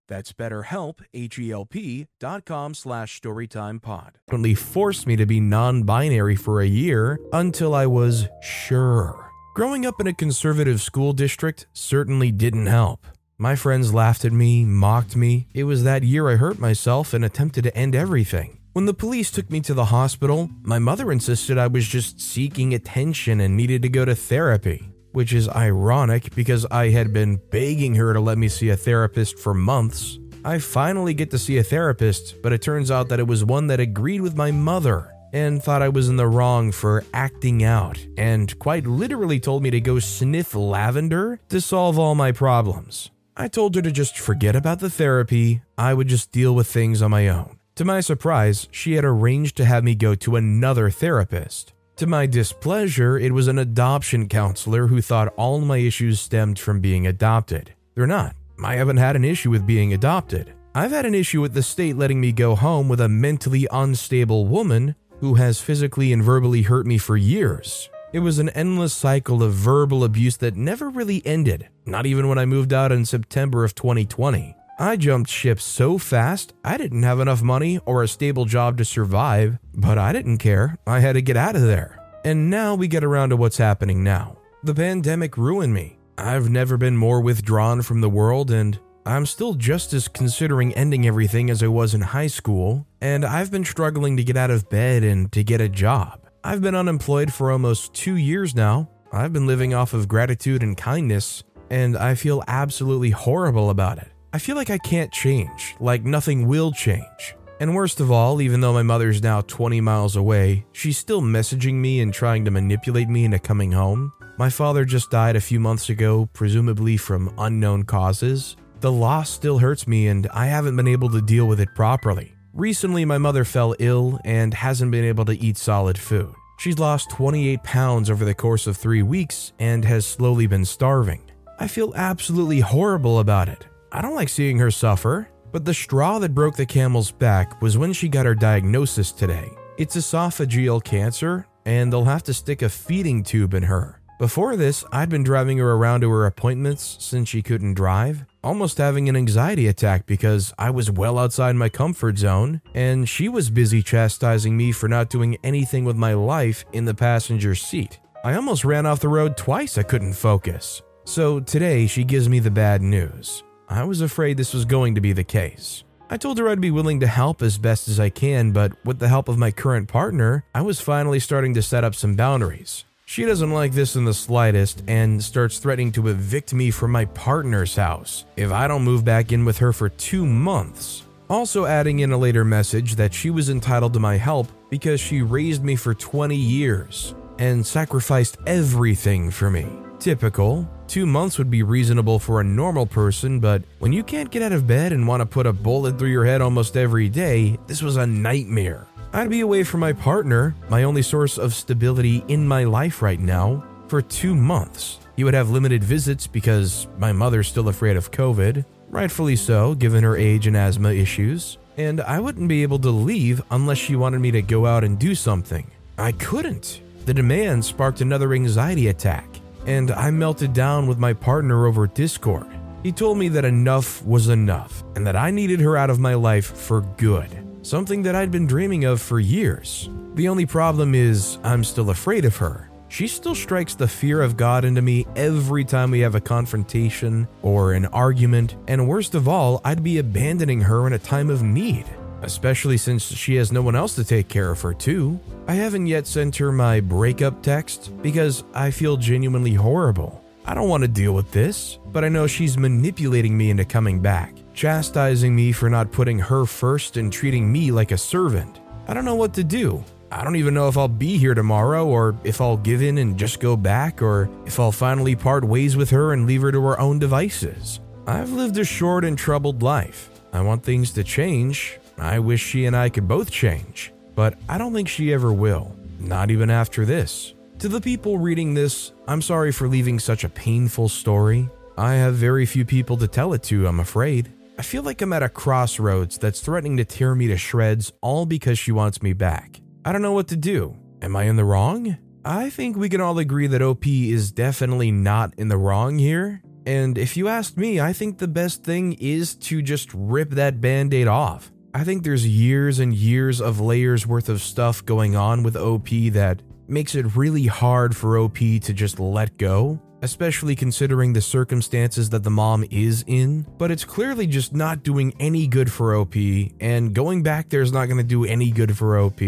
That's 0.07 0.33
betterhelp, 0.33 0.99
H-E-L-P 1.13 2.07
dot 2.19 2.45
com 2.45 2.73
slash 2.73 3.21
storytimepod. 3.21 4.11
Only 4.31 4.53
forced 4.53 5.07
me 5.07 5.15
to 5.15 5.25
be 5.25 5.39
non-binary 5.39 6.35
for 6.35 6.61
a 6.61 6.67
year 6.67 7.19
until 7.31 7.73
I 7.73 7.85
was 7.85 8.27
sure. 8.41 9.31
Growing 9.55 9.85
up 9.85 9.99
in 9.99 10.07
a 10.07 10.13
conservative 10.13 10.81
school 10.81 11.13
district 11.13 11.67
certainly 11.73 12.31
didn't 12.31 12.67
help. 12.67 13.05
My 13.37 13.55
friends 13.55 13.93
laughed 13.93 14.23
at 14.23 14.31
me, 14.31 14.65
mocked 14.65 15.15
me. 15.15 15.47
It 15.53 15.63
was 15.63 15.83
that 15.83 16.03
year 16.03 16.29
I 16.29 16.35
hurt 16.35 16.59
myself 16.59 17.13
and 17.13 17.25
attempted 17.25 17.63
to 17.63 17.75
end 17.75 17.95
everything. 17.95 18.59
When 18.73 18.85
the 18.85 18.93
police 18.93 19.31
took 19.31 19.49
me 19.49 19.59
to 19.61 19.73
the 19.73 19.85
hospital, 19.85 20.49
my 20.61 20.79
mother 20.79 21.11
insisted 21.11 21.57
I 21.57 21.67
was 21.67 21.87
just 21.87 22.21
seeking 22.21 22.73
attention 22.73 23.41
and 23.41 23.57
needed 23.57 23.81
to 23.81 23.89
go 23.89 24.05
to 24.05 24.15
therapy, 24.15 24.90
which 25.11 25.33
is 25.33 25.49
ironic 25.49 26.33
because 26.35 26.65
I 26.71 26.89
had 26.89 27.13
been 27.13 27.39
begging 27.49 27.95
her 27.95 28.13
to 28.13 28.19
let 28.19 28.37
me 28.37 28.47
see 28.47 28.69
a 28.69 28.77
therapist 28.77 29.37
for 29.37 29.53
months. 29.53 30.19
I 30.43 30.59
finally 30.59 31.13
get 31.13 31.31
to 31.31 31.37
see 31.37 31.57
a 31.57 31.63
therapist, 31.63 32.41
but 32.41 32.53
it 32.53 32.61
turns 32.61 32.89
out 32.89 33.09
that 33.09 33.19
it 33.19 33.27
was 33.27 33.45
one 33.45 33.67
that 33.67 33.79
agreed 33.79 34.21
with 34.21 34.35
my 34.35 34.51
mother 34.51 35.13
and 35.33 35.61
thought 35.61 35.81
I 35.81 35.89
was 35.89 36.09
in 36.09 36.17
the 36.17 36.27
wrong 36.27 36.71
for 36.71 37.05
acting 37.13 37.63
out, 37.63 38.05
and 38.17 38.57
quite 38.59 38.85
literally 38.85 39.39
told 39.39 39.63
me 39.63 39.69
to 39.69 39.79
go 39.79 39.99
sniff 39.99 40.55
lavender 40.55 41.39
to 41.49 41.61
solve 41.61 41.97
all 41.97 42.15
my 42.15 42.31
problems. 42.31 43.11
I 43.37 43.47
told 43.47 43.75
her 43.75 43.81
to 43.81 43.91
just 43.91 44.17
forget 44.17 44.55
about 44.55 44.79
the 44.79 44.89
therapy, 44.89 45.61
I 45.77 45.93
would 45.93 46.07
just 46.07 46.31
deal 46.31 46.53
with 46.53 46.67
things 46.67 47.01
on 47.01 47.11
my 47.11 47.29
own. 47.29 47.59
To 47.75 47.85
my 47.85 48.01
surprise, 48.01 48.67
she 48.71 48.93
had 48.93 49.05
arranged 49.05 49.55
to 49.57 49.65
have 49.65 49.83
me 49.83 49.95
go 49.95 50.15
to 50.15 50.35
another 50.35 50.89
therapist. 50.89 51.73
To 52.01 52.07
my 52.07 52.25
displeasure, 52.25 53.19
it 53.19 53.31
was 53.31 53.47
an 53.47 53.59
adoption 53.59 54.27
counselor 54.27 54.87
who 54.87 55.03
thought 55.03 55.35
all 55.37 55.61
my 55.61 55.77
issues 55.77 56.19
stemmed 56.19 56.57
from 56.57 56.79
being 56.79 57.05
adopted. 57.05 57.75
They're 57.93 58.07
not. 58.07 58.35
I 58.63 58.73
haven't 58.73 58.97
had 58.97 59.15
an 59.15 59.23
issue 59.23 59.51
with 59.51 59.67
being 59.67 59.93
adopted. 59.93 60.51
I've 60.73 60.89
had 60.89 61.05
an 61.05 61.13
issue 61.13 61.41
with 61.41 61.53
the 61.53 61.61
state 61.61 61.95
letting 61.95 62.19
me 62.19 62.31
go 62.31 62.55
home 62.55 62.89
with 62.89 63.01
a 63.01 63.07
mentally 63.07 63.67
unstable 63.71 64.47
woman 64.47 64.95
who 65.19 65.35
has 65.35 65.61
physically 65.61 66.11
and 66.11 66.23
verbally 66.23 66.63
hurt 66.63 66.87
me 66.87 66.97
for 66.97 67.17
years. 67.17 67.87
It 68.13 68.21
was 68.21 68.39
an 68.39 68.49
endless 68.49 68.93
cycle 68.93 69.43
of 69.43 69.53
verbal 69.53 70.03
abuse 70.03 70.37
that 70.37 70.55
never 70.55 70.89
really 70.89 71.21
ended, 71.23 71.69
not 71.85 72.07
even 72.07 72.27
when 72.27 72.39
I 72.39 72.45
moved 72.47 72.73
out 72.73 72.91
in 72.91 73.05
September 73.05 73.63
of 73.63 73.75
2020. 73.75 74.55
I 74.81 74.95
jumped 74.95 75.29
ship 75.29 75.61
so 75.61 75.99
fast, 75.99 76.53
I 76.65 76.75
didn't 76.75 77.03
have 77.03 77.19
enough 77.19 77.43
money 77.43 77.79
or 77.85 78.01
a 78.01 78.07
stable 78.07 78.45
job 78.45 78.79
to 78.79 78.83
survive, 78.83 79.59
but 79.75 79.99
I 79.99 80.11
didn't 80.11 80.39
care. 80.39 80.75
I 80.87 81.01
had 81.01 81.13
to 81.13 81.21
get 81.21 81.37
out 81.37 81.55
of 81.55 81.61
there. 81.61 81.99
And 82.25 82.49
now 82.49 82.73
we 82.73 82.87
get 82.87 83.03
around 83.03 83.29
to 83.29 83.37
what's 83.37 83.59
happening 83.59 84.03
now. 84.03 84.37
The 84.63 84.73
pandemic 84.73 85.37
ruined 85.37 85.75
me. 85.75 85.99
I've 86.17 86.49
never 86.49 86.77
been 86.77 86.97
more 86.97 87.21
withdrawn 87.21 87.83
from 87.83 88.01
the 88.01 88.09
world, 88.09 88.49
and 88.49 88.79
I'm 89.05 89.27
still 89.27 89.53
just 89.53 89.93
as 89.93 90.07
considering 90.07 90.73
ending 90.73 91.05
everything 91.05 91.51
as 91.51 91.61
I 91.61 91.67
was 91.67 91.93
in 91.93 92.01
high 92.01 92.25
school, 92.25 92.87
and 93.01 93.23
I've 93.23 93.51
been 93.51 93.63
struggling 93.63 94.17
to 94.17 94.23
get 94.23 94.35
out 94.35 94.49
of 94.49 94.67
bed 94.67 95.03
and 95.03 95.31
to 95.33 95.43
get 95.43 95.61
a 95.61 95.69
job. 95.69 96.27
I've 96.43 96.63
been 96.63 96.73
unemployed 96.73 97.31
for 97.31 97.51
almost 97.51 97.93
two 97.93 98.15
years 98.15 98.55
now. 98.55 98.89
I've 99.13 99.31
been 99.31 99.45
living 99.45 99.75
off 99.75 99.93
of 99.93 100.07
gratitude 100.07 100.63
and 100.63 100.75
kindness, 100.75 101.43
and 101.69 101.95
I 101.95 102.15
feel 102.15 102.43
absolutely 102.47 103.11
horrible 103.11 103.69
about 103.69 103.99
it. 103.99 104.10
I 104.33 104.39
feel 104.39 104.55
like 104.55 104.69
I 104.69 104.77
can't 104.77 105.11
change, 105.11 105.75
like 105.81 106.05
nothing 106.05 106.47
will 106.47 106.71
change. 106.71 107.35
And 107.59 107.75
worst 107.75 107.99
of 107.99 108.11
all, 108.11 108.41
even 108.41 108.61
though 108.61 108.71
my 108.71 108.81
mother's 108.81 109.21
now 109.21 109.41
20 109.41 109.81
miles 109.81 110.15
away, 110.15 110.65
she's 110.71 110.97
still 110.97 111.21
messaging 111.21 111.73
me 111.73 111.99
and 111.99 112.13
trying 112.13 112.45
to 112.45 112.51
manipulate 112.51 113.09
me 113.09 113.25
into 113.25 113.39
coming 113.39 113.73
home. 113.73 114.13
My 114.37 114.49
father 114.49 114.85
just 114.85 115.11
died 115.11 115.35
a 115.35 115.41
few 115.41 115.59
months 115.59 115.89
ago, 115.89 116.29
presumably 116.31 116.95
from 116.95 117.33
unknown 117.37 117.83
causes. 117.83 118.55
The 118.79 118.91
loss 118.91 119.29
still 119.29 119.57
hurts 119.57 119.85
me, 119.85 120.07
and 120.07 120.25
I 120.33 120.45
haven't 120.45 120.77
been 120.77 120.87
able 120.87 121.09
to 121.09 121.21
deal 121.21 121.45
with 121.45 121.59
it 121.59 121.75
properly. 121.75 122.33
Recently, 122.53 123.03
my 123.03 123.17
mother 123.17 123.43
fell 123.43 123.75
ill 123.79 124.17
and 124.23 124.53
hasn't 124.53 124.91
been 124.91 125.03
able 125.03 125.25
to 125.25 125.37
eat 125.37 125.57
solid 125.57 125.97
food. 125.97 126.33
She's 126.57 126.79
lost 126.79 127.09
28 127.09 127.63
pounds 127.63 128.09
over 128.09 128.23
the 128.23 128.33
course 128.33 128.65
of 128.65 128.77
three 128.77 129.03
weeks 129.03 129.51
and 129.59 129.83
has 129.83 130.05
slowly 130.05 130.47
been 130.47 130.63
starving. 130.63 131.21
I 131.59 131.67
feel 131.67 131.93
absolutely 131.95 132.61
horrible 132.61 133.19
about 133.19 133.49
it. 133.49 133.67
I 133.93 134.01
don't 134.01 134.15
like 134.15 134.29
seeing 134.29 134.57
her 134.59 134.71
suffer, 134.71 135.27
but 135.51 135.65
the 135.65 135.73
straw 135.73 136.17
that 136.19 136.33
broke 136.33 136.55
the 136.55 136.65
camel's 136.65 137.11
back 137.11 137.61
was 137.61 137.77
when 137.77 137.91
she 137.91 138.07
got 138.07 138.25
her 138.25 138.33
diagnosis 138.33 139.11
today. 139.11 139.51
It's 139.77 139.97
esophageal 139.97 140.81
cancer, 140.81 141.45
and 141.65 141.91
they'll 141.91 142.05
have 142.05 142.23
to 142.23 142.33
stick 142.33 142.61
a 142.61 142.69
feeding 142.69 143.21
tube 143.21 143.53
in 143.53 143.63
her. 143.63 143.99
Before 144.17 144.55
this, 144.55 144.85
I'd 144.93 145.09
been 145.09 145.23
driving 145.23 145.57
her 145.57 145.71
around 145.73 146.01
to 146.01 146.09
her 146.11 146.25
appointments 146.25 146.97
since 147.01 147.27
she 147.27 147.41
couldn't 147.41 147.73
drive, 147.73 148.23
almost 148.43 148.77
having 148.77 149.09
an 149.09 149.17
anxiety 149.17 149.67
attack 149.67 150.05
because 150.05 150.53
I 150.57 150.69
was 150.69 150.89
well 150.89 151.19
outside 151.19 151.57
my 151.57 151.67
comfort 151.67 152.17
zone, 152.17 152.61
and 152.73 153.09
she 153.09 153.27
was 153.27 153.49
busy 153.49 153.81
chastising 153.81 154.55
me 154.55 154.71
for 154.71 154.87
not 154.87 155.09
doing 155.09 155.37
anything 155.43 155.83
with 155.83 155.97
my 155.97 156.13
life 156.13 156.63
in 156.71 156.85
the 156.85 156.93
passenger 156.93 157.55
seat. 157.55 157.99
I 158.23 158.35
almost 158.35 158.63
ran 158.63 158.85
off 158.85 159.01
the 159.01 159.09
road 159.09 159.35
twice, 159.35 159.77
I 159.77 159.83
couldn't 159.83 160.13
focus. 160.13 160.81
So 161.03 161.41
today, 161.41 161.87
she 161.87 162.05
gives 162.05 162.29
me 162.29 162.39
the 162.39 162.51
bad 162.51 162.81
news. 162.81 163.43
I 163.71 163.85
was 163.85 164.01
afraid 164.01 164.35
this 164.35 164.53
was 164.53 164.65
going 164.65 164.95
to 164.95 165.01
be 165.01 165.13
the 165.13 165.23
case. 165.23 165.85
I 166.09 166.17
told 166.17 166.37
her 166.39 166.49
I'd 166.49 166.59
be 166.59 166.71
willing 166.71 166.99
to 166.99 167.07
help 167.07 167.41
as 167.41 167.57
best 167.57 167.87
as 167.87 168.01
I 168.01 168.09
can, 168.09 168.51
but 168.51 168.73
with 168.83 168.99
the 168.99 169.07
help 169.07 169.29
of 169.29 169.37
my 169.37 169.49
current 169.49 169.87
partner, 169.87 170.43
I 170.53 170.61
was 170.61 170.81
finally 170.81 171.21
starting 171.21 171.53
to 171.53 171.61
set 171.61 171.85
up 171.85 171.95
some 171.95 172.17
boundaries. 172.17 172.83
She 173.05 173.23
doesn't 173.23 173.53
like 173.53 173.71
this 173.71 173.95
in 173.95 174.03
the 174.03 174.13
slightest 174.13 174.83
and 174.89 175.23
starts 175.23 175.57
threatening 175.57 175.93
to 175.93 176.09
evict 176.09 176.53
me 176.53 176.69
from 176.69 176.91
my 176.91 177.05
partner's 177.05 177.77
house 177.77 178.25
if 178.35 178.51
I 178.51 178.67
don't 178.67 178.83
move 178.83 179.05
back 179.05 179.31
in 179.31 179.45
with 179.45 179.59
her 179.59 179.71
for 179.71 179.87
two 179.87 180.25
months. 180.25 181.03
Also, 181.29 181.65
adding 181.65 181.99
in 181.99 182.11
a 182.11 182.17
later 182.17 182.43
message 182.43 182.95
that 182.95 183.13
she 183.13 183.29
was 183.29 183.49
entitled 183.49 183.93
to 183.93 184.01
my 184.01 184.17
help 184.17 184.47
because 184.69 184.99
she 184.99 185.21
raised 185.21 185.63
me 185.63 185.77
for 185.77 185.93
20 185.93 186.35
years 186.35 187.15
and 187.39 187.65
sacrificed 187.65 188.35
everything 188.45 189.31
for 189.31 189.49
me. 189.49 189.65
Typical. 189.99 190.67
Two 190.91 191.05
months 191.05 191.37
would 191.37 191.49
be 191.49 191.63
reasonable 191.63 192.19
for 192.19 192.41
a 192.41 192.43
normal 192.43 192.85
person, 192.85 193.39
but 193.39 193.63
when 193.79 193.93
you 193.93 194.03
can't 194.03 194.29
get 194.29 194.41
out 194.41 194.51
of 194.51 194.67
bed 194.67 194.91
and 194.91 195.07
want 195.07 195.21
to 195.21 195.25
put 195.25 195.47
a 195.47 195.53
bullet 195.53 195.97
through 195.97 196.09
your 196.09 196.25
head 196.25 196.41
almost 196.41 196.75
every 196.75 197.07
day, 197.07 197.57
this 197.65 197.81
was 197.81 197.95
a 197.95 198.05
nightmare. 198.05 198.85
I'd 199.13 199.29
be 199.29 199.39
away 199.39 199.63
from 199.63 199.79
my 199.79 199.93
partner, 199.93 200.53
my 200.67 200.83
only 200.83 201.01
source 201.01 201.37
of 201.37 201.53
stability 201.53 202.25
in 202.27 202.45
my 202.45 202.65
life 202.65 203.01
right 203.01 203.21
now, 203.21 203.63
for 203.87 204.01
two 204.01 204.35
months. 204.35 204.99
He 205.15 205.23
would 205.23 205.33
have 205.33 205.49
limited 205.49 205.81
visits 205.81 206.27
because 206.27 206.89
my 206.97 207.13
mother's 207.13 207.47
still 207.47 207.69
afraid 207.69 207.95
of 207.95 208.11
COVID, 208.11 208.65
rightfully 208.89 209.37
so, 209.37 209.73
given 209.75 210.03
her 210.03 210.17
age 210.17 210.45
and 210.45 210.57
asthma 210.57 210.91
issues, 210.91 211.57
and 211.77 212.01
I 212.01 212.19
wouldn't 212.19 212.49
be 212.49 212.63
able 212.63 212.79
to 212.79 212.89
leave 212.89 213.41
unless 213.49 213.77
she 213.77 213.95
wanted 213.95 214.19
me 214.19 214.31
to 214.31 214.41
go 214.41 214.65
out 214.65 214.83
and 214.83 214.99
do 214.99 215.15
something. 215.15 215.71
I 215.97 216.11
couldn't. 216.11 216.81
The 217.05 217.13
demand 217.13 217.63
sparked 217.63 218.01
another 218.01 218.33
anxiety 218.33 218.89
attack 218.89 219.40
and 219.65 219.91
I 219.91 220.11
melted 220.11 220.53
down 220.53 220.87
with 220.87 220.97
my 220.97 221.13
partner 221.13 221.65
over 221.67 221.87
Discord. 221.87 222.47
He 222.83 222.91
told 222.91 223.17
me 223.17 223.27
that 223.29 223.45
enough 223.45 224.03
was 224.03 224.29
enough 224.29 224.83
and 224.95 225.05
that 225.05 225.15
I 225.15 225.31
needed 225.31 225.59
her 225.59 225.77
out 225.77 225.89
of 225.89 225.99
my 225.99 226.15
life 226.15 226.57
for 226.57 226.81
good, 226.97 227.29
something 227.61 228.01
that 228.03 228.15
I'd 228.15 228.31
been 228.31 228.47
dreaming 228.47 228.85
of 228.85 229.01
for 229.01 229.19
years. 229.19 229.89
The 230.15 230.27
only 230.27 230.45
problem 230.45 230.95
is, 230.95 231.37
I'm 231.43 231.63
still 231.63 231.89
afraid 231.89 232.25
of 232.25 232.37
her. 232.37 232.69
She 232.89 233.07
still 233.07 233.35
strikes 233.35 233.75
the 233.75 233.87
fear 233.87 234.21
of 234.21 234.35
God 234.35 234.65
into 234.65 234.81
me 234.81 235.05
every 235.15 235.63
time 235.63 235.91
we 235.91 236.01
have 236.01 236.15
a 236.15 236.19
confrontation 236.19 237.27
or 237.41 237.71
an 237.71 237.85
argument, 237.85 238.57
and 238.67 238.87
worst 238.87 239.15
of 239.15 239.29
all, 239.29 239.61
I'd 239.63 239.83
be 239.83 239.99
abandoning 239.99 240.61
her 240.61 240.85
in 240.87 240.93
a 240.93 240.99
time 240.99 241.29
of 241.29 241.41
need 241.41 241.85
especially 242.21 242.77
since 242.77 243.03
she 243.03 243.35
has 243.35 243.51
no 243.51 243.61
one 243.61 243.75
else 243.75 243.95
to 243.95 244.03
take 244.03 244.27
care 244.27 244.51
of 244.51 244.61
her, 244.61 244.73
too. 244.73 245.19
I 245.47 245.53
haven't 245.53 245.87
yet 245.87 246.07
sent 246.07 246.35
her 246.37 246.51
my 246.51 246.79
breakup 246.79 247.41
text 247.41 247.91
because 248.01 248.43
I 248.53 248.71
feel 248.71 248.97
genuinely 248.97 249.53
horrible. 249.53 250.23
I 250.45 250.53
don't 250.53 250.69
want 250.69 250.81
to 250.81 250.87
deal 250.87 251.13
with 251.13 251.31
this, 251.31 251.77
but 251.87 252.03
I 252.03 252.09
know 252.09 252.25
she's 252.25 252.57
manipulating 252.57 253.37
me 253.37 253.51
into 253.51 253.63
coming 253.63 253.99
back, 253.99 254.33
chastising 254.53 255.35
me 255.35 255.51
for 255.51 255.69
not 255.69 255.91
putting 255.91 256.17
her 256.17 256.45
first 256.45 256.97
and 256.97 257.13
treating 257.13 257.51
me 257.51 257.71
like 257.71 257.91
a 257.91 257.97
servant. 257.97 258.59
I 258.87 258.93
don't 258.93 259.05
know 259.05 259.15
what 259.15 259.33
to 259.35 259.43
do. 259.43 259.83
I 260.11 260.25
don't 260.25 260.35
even 260.35 260.53
know 260.53 260.67
if 260.67 260.77
I'll 260.77 260.89
be 260.89 261.17
here 261.17 261.33
tomorrow 261.33 261.85
or 261.85 262.17
if 262.25 262.41
I'll 262.41 262.57
give 262.57 262.81
in 262.81 262.97
and 262.97 263.17
just 263.17 263.39
go 263.39 263.55
back 263.55 264.01
or 264.01 264.29
if 264.45 264.59
I'll 264.59 264.71
finally 264.71 265.15
part 265.15 265.45
ways 265.45 265.77
with 265.77 265.89
her 265.91 266.11
and 266.11 266.25
leave 266.25 266.41
her 266.41 266.51
to 266.51 266.61
her 266.63 266.79
own 266.79 266.99
devices. 266.99 267.79
I've 268.07 268.31
lived 268.31 268.57
a 268.57 268.65
short 268.65 269.05
and 269.05 269.17
troubled 269.17 269.63
life. 269.63 270.09
I 270.33 270.41
want 270.41 270.63
things 270.63 270.91
to 270.93 271.03
change, 271.03 271.77
I 272.01 272.17
wish 272.17 272.41
she 272.41 272.65
and 272.65 272.75
I 272.75 272.89
could 272.89 273.07
both 273.07 273.29
change, 273.29 273.93
but 274.15 274.37
I 274.49 274.57
don't 274.57 274.73
think 274.73 274.89
she 274.89 275.13
ever 275.13 275.31
will, 275.31 275.75
not 275.99 276.31
even 276.31 276.49
after 276.49 276.83
this. 276.83 277.35
To 277.59 277.69
the 277.69 277.79
people 277.79 278.17
reading 278.17 278.55
this, 278.55 278.91
I'm 279.07 279.21
sorry 279.21 279.51
for 279.51 279.67
leaving 279.67 279.99
such 279.99 280.23
a 280.23 280.29
painful 280.29 280.89
story. 280.89 281.47
I 281.77 281.93
have 281.93 282.15
very 282.15 282.47
few 282.47 282.65
people 282.65 282.97
to 282.97 283.07
tell 283.07 283.33
it 283.33 283.43
to, 283.43 283.67
I'm 283.67 283.79
afraid. 283.79 284.33
I 284.57 284.63
feel 284.63 284.81
like 284.81 285.01
I'm 285.03 285.13
at 285.13 285.21
a 285.21 285.29
crossroads 285.29 286.17
that's 286.17 286.39
threatening 286.39 286.77
to 286.77 286.85
tear 286.85 287.13
me 287.13 287.27
to 287.27 287.37
shreds 287.37 287.93
all 288.01 288.25
because 288.25 288.57
she 288.57 288.71
wants 288.71 289.03
me 289.03 289.13
back. 289.13 289.61
I 289.85 289.91
don't 289.91 290.01
know 290.01 290.13
what 290.13 290.27
to 290.29 290.35
do. 290.35 290.75
Am 291.03 291.15
I 291.15 291.23
in 291.23 291.35
the 291.35 291.45
wrong? 291.45 291.97
I 292.25 292.49
think 292.49 292.77
we 292.77 292.89
can 292.89 293.01
all 293.01 293.19
agree 293.19 293.47
that 293.47 293.61
OP 293.61 293.85
is 293.85 294.31
definitely 294.31 294.91
not 294.91 295.33
in 295.37 295.49
the 295.49 295.57
wrong 295.57 295.99
here. 295.99 296.41
And 296.65 296.97
if 296.97 297.17
you 297.17 297.27
ask 297.27 297.57
me, 297.57 297.79
I 297.79 297.93
think 297.93 298.17
the 298.17 298.27
best 298.27 298.63
thing 298.63 298.93
is 298.93 299.35
to 299.35 299.61
just 299.61 299.89
rip 299.93 300.31
that 300.31 300.61
band 300.61 300.93
aid 300.93 301.07
off. 301.07 301.50
I 301.73 301.85
think 301.85 302.03
there's 302.03 302.27
years 302.27 302.79
and 302.79 302.93
years 302.93 303.39
of 303.39 303.61
layers 303.61 304.05
worth 304.05 304.27
of 304.27 304.41
stuff 304.41 304.85
going 304.85 305.15
on 305.15 305.41
with 305.41 305.55
OP 305.55 305.87
that 306.11 306.41
makes 306.67 306.95
it 306.95 307.15
really 307.15 307.45
hard 307.45 307.95
for 307.95 308.17
OP 308.17 308.37
to 308.39 308.73
just 308.73 308.99
let 308.99 309.37
go, 309.37 309.81
especially 310.01 310.53
considering 310.53 311.13
the 311.13 311.21
circumstances 311.21 312.09
that 312.09 312.23
the 312.23 312.29
mom 312.29 312.65
is 312.71 313.05
in. 313.07 313.47
But 313.57 313.71
it's 313.71 313.85
clearly 313.85 314.27
just 314.27 314.53
not 314.53 314.83
doing 314.83 315.13
any 315.17 315.47
good 315.47 315.71
for 315.71 315.95
OP, 315.95 316.15
and 316.59 316.93
going 316.93 317.23
back 317.23 317.47
there 317.47 317.61
is 317.61 317.71
not 317.71 317.85
going 317.85 317.99
to 317.99 318.03
do 318.03 318.25
any 318.25 318.51
good 318.51 318.77
for 318.77 318.97
OP. 318.99 319.21